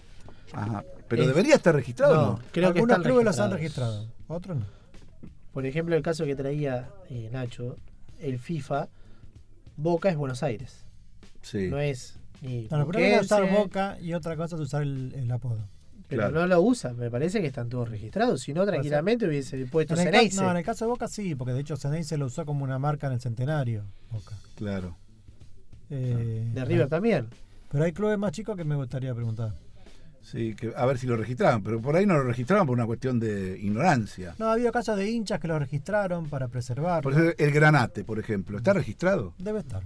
Ajá. 0.51 0.83
Pero 1.07 1.23
Es- 1.23 1.27
debería 1.29 1.55
estar 1.55 1.73
registrado, 1.75 2.15
¿no? 2.15 2.39
Creo 2.51 2.73
que 2.73 2.79
Algunos 2.79 2.97
están 2.97 3.03
clubes 3.03 3.25
los 3.25 3.39
han 3.39 3.51
registrado, 3.51 4.07
otros 4.27 4.57
no. 4.57 4.65
Por 5.53 5.65
ejemplo, 5.65 5.95
el 5.95 6.01
caso 6.01 6.25
que 6.25 6.35
traía 6.35 6.89
eh, 7.09 7.29
Nacho, 7.31 7.77
el 8.19 8.39
FIFA, 8.39 8.87
Boca 9.77 10.09
es 10.09 10.17
Buenos 10.17 10.43
Aires. 10.43 10.85
Sí. 11.41 11.67
No 11.69 11.79
es 11.79 12.19
ni 12.41 12.67
No, 12.69 12.77
lo 12.79 12.87
primero 12.87 13.15
es 13.17 13.21
usar 13.23 13.49
Boca 13.51 13.97
y 14.01 14.13
otra 14.13 14.35
cosa 14.35 14.55
es 14.55 14.61
usar 14.61 14.81
el, 14.83 15.13
el 15.15 15.31
apodo. 15.31 15.67
pero 16.07 16.21
Claro. 16.23 16.41
no 16.41 16.47
lo 16.47 16.61
usa. 16.61 16.93
Me 16.93 17.09
parece 17.09 17.41
que 17.41 17.47
están 17.47 17.69
todos 17.69 17.89
registrados. 17.89 18.41
Si 18.41 18.53
no, 18.53 18.65
tranquilamente 18.65 19.27
hubiese 19.27 19.65
puesto 19.65 19.95
Ceneice. 19.95 20.41
no, 20.41 20.51
en 20.51 20.57
el 20.57 20.63
caso 20.63 20.85
de 20.85 20.89
Boca 20.91 21.07
sí, 21.07 21.35
porque 21.35 21.53
de 21.53 21.61
hecho 21.61 21.77
Ceneice 21.77 22.17
lo 22.17 22.25
usó 22.27 22.45
como 22.45 22.63
una 22.63 22.77
marca 22.79 23.07
en 23.07 23.13
el 23.13 23.21
centenario. 23.21 23.83
Boca. 24.11 24.35
Claro. 24.55 24.97
Eh, 25.89 26.49
De 26.53 26.65
River 26.65 26.87
también. 26.87 27.27
Pero 27.71 27.83
hay 27.85 27.91
clubes 27.91 28.17
más 28.17 28.31
chicos 28.31 28.55
que 28.55 28.63
me 28.63 28.75
gustaría 28.75 29.13
preguntar. 29.13 29.53
Sí, 30.21 30.55
que, 30.55 30.71
a 30.75 30.85
ver 30.85 30.97
si 30.97 31.05
lo 31.05 31.17
registraban, 31.17 31.61
pero 31.63 31.81
por 31.81 31.95
ahí 31.97 32.05
no 32.05 32.13
lo 32.13 32.23
registraban 32.23 32.65
por 32.65 32.75
una 32.75 32.85
cuestión 32.85 33.19
de 33.19 33.59
ignorancia. 33.59 34.35
No, 34.39 34.45
ha 34.47 34.53
habido 34.53 34.71
casos 34.71 34.95
de 34.97 35.09
hinchas 35.09 35.39
que 35.39 35.49
lo 35.49 35.59
registraron 35.59 36.29
para 36.29 36.47
preservarlo. 36.47 37.01
Por 37.01 37.11
ejemplo, 37.11 37.33
el 37.45 37.51
Granate, 37.51 38.05
por 38.05 38.19
ejemplo, 38.19 38.57
¿está 38.57 38.71
registrado? 38.71 39.33
Debe 39.37 39.59
estar. 39.59 39.83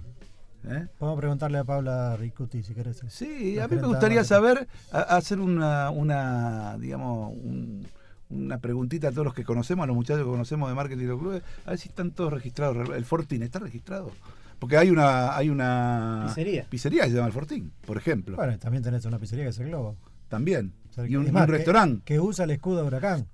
¿Eh? 0.64 0.86
Podemos 0.98 1.18
preguntarle 1.20 1.58
a 1.58 1.64
Paula 1.64 2.16
Ricuti 2.16 2.62
si 2.62 2.74
querés. 2.74 3.02
Sí, 3.08 3.54
La 3.56 3.64
a 3.64 3.68
mí 3.68 3.76
me 3.76 3.86
gustaría 3.86 4.24
saber, 4.24 4.66
a- 4.92 5.00
hacer 5.16 5.40
una, 5.40 5.90
una 5.90 6.76
digamos, 6.78 7.32
un- 7.36 7.86
una 8.30 8.58
preguntita 8.58 9.08
a 9.08 9.12
todos 9.12 9.24
los 9.24 9.34
que 9.34 9.44
conocemos, 9.44 9.84
a 9.84 9.86
los 9.86 9.96
muchachos 9.96 10.24
que 10.24 10.30
conocemos 10.30 10.68
de 10.68 10.74
marketing 10.74 11.02
de 11.04 11.08
los 11.08 11.20
clubes, 11.20 11.42
a 11.64 11.70
ver 11.70 11.78
si 11.78 11.88
están 11.88 12.10
todos 12.10 12.32
registrados. 12.32 12.88
¿El 12.90 13.04
Fortín 13.04 13.42
está 13.42 13.58
registrado? 13.60 14.10
Porque 14.58 14.76
hay 14.76 14.90
una 14.90 15.36
hay 15.36 15.48
una 15.50 16.24
Pizzería. 16.26 16.66
pizzería 16.68 17.02
que 17.04 17.10
se 17.10 17.14
llama 17.14 17.28
El 17.28 17.32
Fortín, 17.32 17.72
por 17.86 17.96
ejemplo. 17.96 18.36
Bueno, 18.36 18.58
también 18.58 18.82
tenés 18.82 19.04
una 19.04 19.18
pizzería 19.18 19.44
que 19.44 19.50
es 19.50 19.58
el 19.60 19.68
Globo. 19.68 19.96
También. 20.28 20.72
O 20.90 20.92
sea, 20.92 21.06
Y 21.06 21.14
un, 21.16 21.24
que- 21.24 21.46
restaurante. 21.46 22.02
Que, 22.04 22.18
usa 22.20 22.44
el 22.44 22.50
escudo 22.50 22.82
de 22.82 22.86
Huracán 22.88 23.26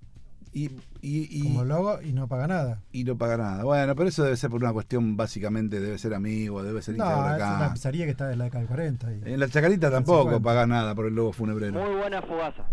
Y, 0.56 0.66
y, 1.02 1.26
y- 1.30 1.42
como 1.42 1.64
logo 1.64 2.00
y 2.00 2.12
no 2.12 2.28
paga 2.28 2.46
nada. 2.46 2.80
y 2.92 3.02
no 3.02 3.18
paga 3.18 3.36
nada. 3.36 3.64
Bueno, 3.64 3.94
pero 3.96 4.08
eso 4.08 4.22
debe 4.22 4.36
ser 4.36 4.50
por 4.50 4.62
una 4.62 4.72
cuestión, 4.72 5.16
básicamente, 5.16 5.80
debe 5.80 5.98
ser 5.98 6.14
amigo, 6.14 6.62
debe 6.62 6.80
ser 6.80 6.94
de 6.94 6.98
No, 7.00 7.10
es 7.10 7.16
Huracán. 7.18 7.56
una 7.56 7.72
pizzería 7.72 8.04
que 8.04 8.12
está 8.12 8.28
de 8.28 8.36
la 8.36 8.44
década 8.44 8.60
del 8.60 8.68
40. 8.68 9.12
y- 9.12 9.32
En 9.34 9.40
la 9.40 9.48
Chacarita 9.48 9.90
tampoco 9.90 10.22
50. 10.30 10.42
paga 10.44 10.66
nada 10.66 10.94
por 10.94 11.06
el 11.06 11.14
logo 11.14 11.32
funebrero. 11.32 11.72
Muy 11.84 11.96
buena 11.96 12.22
fugaza. 12.22 12.64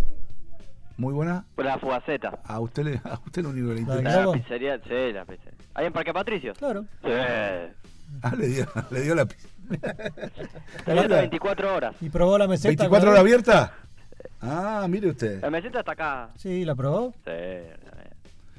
Muy 0.98 1.14
buena. 1.14 1.44
Por 1.56 1.66
la 1.66 1.80
fugaceta. 1.80 2.40
A 2.46 2.60
usted, 2.60 2.84
le, 2.84 3.02
a 3.04 3.20
usted 3.26 3.42
lo 3.42 3.50
único 3.50 3.70
que 3.70 3.74
le 3.74 3.82
interesa. 3.82 4.26
La 4.28 4.32
pizzería, 4.32 4.78
sí, 4.84 5.12
la 5.14 5.26
pizzería. 5.26 5.58
¿Hay 5.74 5.86
en 5.88 5.94
Parque 5.94 6.14
Patricio? 6.14 6.54
Claro. 6.54 6.86
Sí. 7.04 7.10
Ah, 8.22 8.36
le 8.38 8.48
dio, 8.48 8.68
le 8.92 9.02
dio 9.02 9.16
la 9.16 9.26
pi- 9.26 9.36
Abierta 10.86 11.16
24 11.18 11.76
horas. 11.76 11.96
¿Y 12.02 12.10
probó 12.10 12.38
la 12.38 12.48
meseta? 12.48 12.68
24 12.68 13.00
con 13.00 13.10
horas 13.10 13.22
abierta. 13.22 13.74
Ah, 14.42 14.86
mire 14.90 15.10
usted. 15.10 15.42
La 15.42 15.50
meseta 15.50 15.80
está 15.80 15.94
acá. 15.94 16.30
Sí, 16.36 16.66
la 16.66 16.76
probó. 16.76 17.14
Sí. 17.26 17.32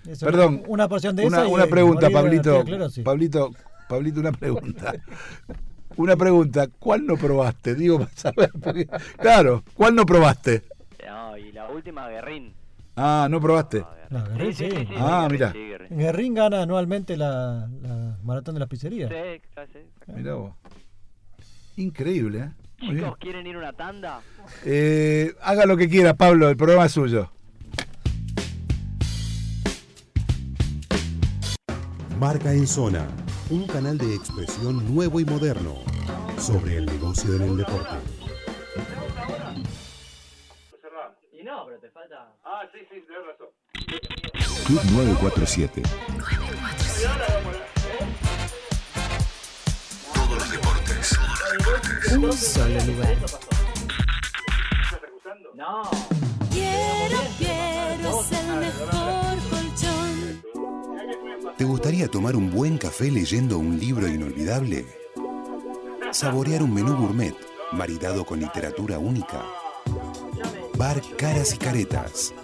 Eso, 0.07 0.27
Perdón. 0.27 0.63
Una 0.67 0.89
porción 0.89 1.15
de 1.17 1.25
Una, 1.27 1.39
esa. 1.39 1.49
y- 1.49 1.53
una 1.53 1.67
y 1.67 1.71
pregunta, 1.71 2.11
Pablito. 2.11 2.65
Pablito, 3.05 3.51
Pablito, 3.89 4.21
una 4.21 4.33
pregunta. 4.33 4.95
Una 5.97 6.17
pregunta. 6.17 6.67
¿Cuál 6.79 7.07
no 7.07 7.17
probaste? 7.17 7.75
Digo, 7.75 7.99
para 8.01 8.11
saber. 8.15 8.51
porque- 8.63 8.87
claro, 9.19 9.63
¿cuál 9.75 9.95
no 9.95 10.05
probaste? 10.07 10.63
No, 11.07 11.37
y 11.37 11.53
la 11.53 11.69
última, 11.69 12.09
Guerrín. 12.09 12.53
Ah, 12.97 13.27
no 13.31 13.41
probaste. 13.41 13.85
No, 14.11 14.25
Guerrín 14.25 14.55
sí. 14.55 14.69
Ah, 14.99 15.29
mira. 15.31 15.53
sí, 15.53 15.59
Guerrín. 15.59 15.99
Guerrín 15.99 16.35
gana 16.35 16.63
anualmente 16.63 17.17
la, 17.17 17.69
la 17.83 18.17
maratón 18.23 18.55
de 18.55 18.61
las 18.61 18.69
pizzerías. 18.69 19.11
Sí, 19.11 19.41
claro, 19.55 19.71
sí. 19.73 19.79
Mirá 20.15 20.35
vos. 20.35 20.55
Increíble, 21.77 22.39
¿eh? 22.39 22.51
Muy 22.81 22.95
bien. 22.95 23.05
Chicos, 23.05 23.19
¿quieren 23.19 23.47
ir 23.47 23.57
a 23.57 23.59
una 23.61 23.73
tanda? 23.73 24.21
Eh, 24.65 25.33
haga 25.43 25.67
lo 25.67 25.77
que 25.77 25.89
quiera, 25.89 26.15
Pablo, 26.15 26.49
el 26.49 26.57
programa 26.57 26.87
es 26.87 26.93
suyo. 26.93 27.31
Marca 32.19 32.53
en 32.53 32.67
Zona, 32.67 33.07
un 33.51 33.67
canal 33.67 33.99
de 33.99 34.15
expresión 34.15 34.95
nuevo 34.95 35.21
y 35.21 35.25
moderno 35.25 35.77
sobre 36.39 36.77
el 36.79 36.87
negocio 36.87 37.37
en 37.37 37.43
el 37.43 37.57
deporte. 37.57 37.97
Te 41.81 41.91
falta. 41.91 42.33
Ah, 42.45 42.63
sí, 42.73 42.79
sí. 42.91 43.05
Club 44.67 44.81
947. 44.93 45.83
Todos 50.15 50.39
los 50.39 50.51
deportes, 50.51 51.19
todos 51.19 51.59
los 51.59 52.47
deportes. 52.47 52.87
Lugar. 52.87 53.17
No. 55.55 55.83
¿Te 61.63 61.69
gustaría 61.69 62.09
tomar 62.09 62.35
un 62.35 62.51
buen 62.51 62.77
café 62.77 63.09
leyendo 63.09 63.57
un 63.57 63.79
libro 63.79 64.09
inolvidable? 64.09 64.85
¿Saborear 66.11 66.61
un 66.61 66.75
menú 66.75 66.97
gourmet 66.97 67.37
maridado 67.71 68.25
con 68.25 68.41
literatura 68.41 68.99
única? 68.99 69.45
Bar 70.77 71.01
Caras 71.17 71.55
y 71.55 71.59
Caretas. 71.59 72.35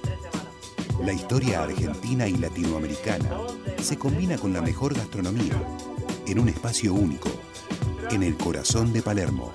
La 1.05 1.13
historia 1.13 1.65
argentina 1.65 2.29
y 2.29 2.37
latinoamericana 2.37 3.29
se 3.83 3.99
combina 3.99 4.39
con 4.39 4.53
la 4.53 4.63
mejor 4.63 4.95
gastronomía 4.95 5.61
en 6.29 6.39
un 6.39 6.49
espacio 6.49 6.95
único, 6.95 7.31
en 8.13 8.23
el 8.23 8.37
corazón 8.37 8.93
de 8.93 9.03
Palermo. 9.03 9.53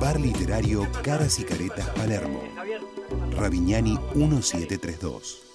Bar 0.00 0.18
literario 0.18 0.88
Caras 1.04 1.38
y 1.38 1.44
Caretas 1.44 1.88
Palermo. 1.90 2.42
Ravignani 3.30 3.96
1732. 4.16 5.51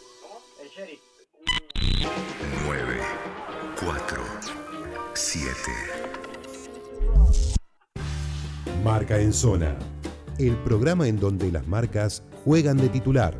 7. 5.67 5.97
Marca 8.83 9.19
en 9.19 9.33
Zona. 9.33 9.77
El 10.39 10.55
programa 10.57 11.07
en 11.07 11.19
donde 11.19 11.51
las 11.51 11.67
marcas 11.67 12.23
juegan 12.45 12.77
de 12.77 12.89
titular. 12.89 13.33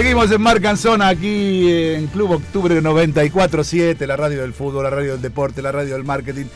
Seguimos 0.00 0.32
en 0.32 0.40
Marca 0.40 0.70
en 0.70 0.78
Zona 0.78 1.08
aquí 1.08 1.70
en 1.70 2.06
Club 2.06 2.30
Octubre 2.30 2.80
94.7, 2.80 4.06
la 4.06 4.16
radio 4.16 4.40
del 4.40 4.54
fútbol, 4.54 4.84
la 4.84 4.88
radio 4.88 5.12
del 5.12 5.20
deporte, 5.20 5.60
la 5.60 5.72
radio 5.72 5.92
del 5.92 6.04
marketing, 6.04 6.46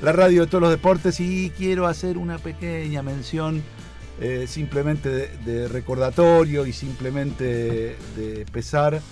la 0.00 0.12
radio 0.12 0.40
de 0.40 0.46
todos 0.46 0.62
los 0.62 0.70
deportes. 0.70 1.20
Y 1.20 1.50
quiero 1.50 1.86
hacer 1.86 2.16
una 2.16 2.38
pequeña 2.38 3.02
mención 3.02 3.62
eh, 4.22 4.46
simplemente 4.48 5.10
de, 5.10 5.28
de 5.44 5.68
recordatorio 5.68 6.64
y 6.64 6.72
simplemente 6.72 7.98
de 8.16 8.46
pesar 8.50 9.02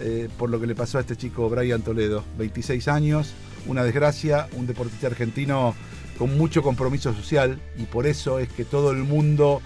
eh, 0.00 0.28
por 0.36 0.50
lo 0.50 0.58
que 0.58 0.66
le 0.66 0.74
pasó 0.74 0.98
a 0.98 1.02
este 1.02 1.14
chico 1.14 1.48
Brian 1.48 1.82
Toledo, 1.82 2.24
26 2.38 2.88
años, 2.88 3.32
una 3.68 3.84
desgracia, 3.84 4.48
un 4.56 4.66
deportista 4.66 5.06
argentino 5.06 5.76
con 6.18 6.36
mucho 6.36 6.62
compromiso 6.62 7.14
social 7.14 7.60
y 7.78 7.84
por 7.84 8.08
eso 8.08 8.40
es 8.40 8.48
que 8.48 8.64
todo 8.64 8.90
el 8.90 9.04
mundo 9.04 9.62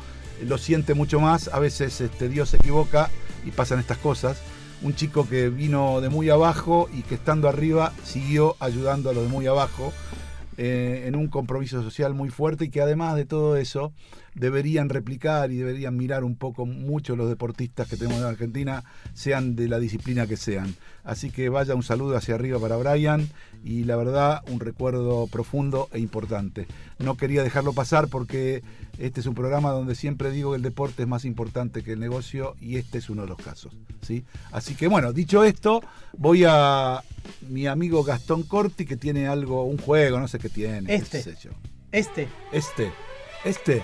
lo 0.47 0.59
siente 0.59 0.93
mucho 0.93 1.19
más, 1.19 1.49
a 1.49 1.59
veces 1.59 2.03
este, 2.03 2.29
Dios 2.29 2.51
se 2.51 2.59
equivoca 2.59 3.09
y 3.45 3.51
pasan 3.51 3.79
estas 3.79 3.99
cosas. 3.99 4.41
Un 4.83 4.95
chico 4.95 5.29
que 5.29 5.49
vino 5.51 6.01
de 6.01 6.09
muy 6.09 6.31
abajo 6.31 6.89
y 6.93 7.03
que 7.03 7.15
estando 7.15 7.49
arriba 7.49 7.93
siguió 8.03 8.57
ayudando 8.61 9.11
a 9.11 9.13
los 9.13 9.25
de 9.25 9.29
muy 9.29 9.47
abajo 9.47 9.93
eh, 10.57 11.05
en 11.07 11.17
un 11.17 11.29
compromiso 11.29 11.83
social 11.83 12.15
muy 12.15 12.31
fuerte 12.31 12.67
y 12.67 12.71
que 12.71 12.81
además 12.81 13.17
de 13.17 13.25
todo 13.25 13.57
eso 13.57 13.93
deberían 14.35 14.89
replicar 14.89 15.51
y 15.51 15.57
deberían 15.57 15.97
mirar 15.97 16.25
un 16.25 16.37
poco 16.37 16.67
mucho 16.67 17.17
los 17.17 17.29
deportistas 17.29 17.89
que 17.89 17.97
tenemos 17.97 18.19
en 18.19 18.27
Argentina, 18.27 18.85
sean 19.15 19.57
de 19.57 19.69
la 19.69 19.79
disciplina 19.79 20.27
que 20.27 20.37
sean. 20.37 20.75
Así 21.05 21.31
que 21.31 21.49
vaya 21.49 21.75
un 21.75 21.83
saludo 21.83 22.17
hacia 22.17 22.35
arriba 22.35 22.59
para 22.59 22.77
Brian 22.77 23.29
y 23.65 23.85
la 23.85 23.97
verdad 23.97 24.43
un 24.51 24.61
recuerdo 24.61 25.27
profundo 25.27 25.89
e 25.93 25.99
importante. 25.99 26.67
No 26.99 27.17
quería 27.17 27.43
dejarlo 27.43 27.73
pasar 27.73 28.09
porque 28.09 28.63
este 28.99 29.21
es 29.21 29.27
un 29.27 29.35
programa 29.35 29.71
donde 29.71 29.95
siempre 29.95 30.31
digo 30.31 30.51
que 30.51 30.57
el 30.57 30.63
deporte 30.63 31.03
es 31.03 31.09
más 31.09 31.25
importante 31.25 31.83
que 31.83 31.93
el 31.93 32.01
negocio 32.01 32.55
y 32.61 32.77
este 32.77 32.99
es 32.99 33.11
uno 33.11 33.23
de 33.23 33.29
los 33.29 33.39
casos. 33.39 33.77
¿sí? 34.03 34.25
Así 34.53 34.75
que 34.75 34.89
bueno, 34.89 35.13
dicho 35.13 35.45
esto, 35.45 35.83
voy 36.17 36.45
a 36.47 37.03
mi 37.49 37.67
amigo 37.67 38.05
Gastón 38.05 38.43
Corti 38.43 38.85
que 38.85 38.97
tiene 38.97 39.27
algo, 39.27 39.65
un 39.65 39.79
juego, 39.79 40.21
no 40.21 40.29
sé 40.29 40.39
qué 40.39 40.49
tiene. 40.49 40.95
Este. 40.95 41.19
qué 41.19 41.25
sé 41.25 41.37
yo. 41.43 41.51
Este. 41.93 42.29
Este. 42.53 42.93
Este. 43.45 43.83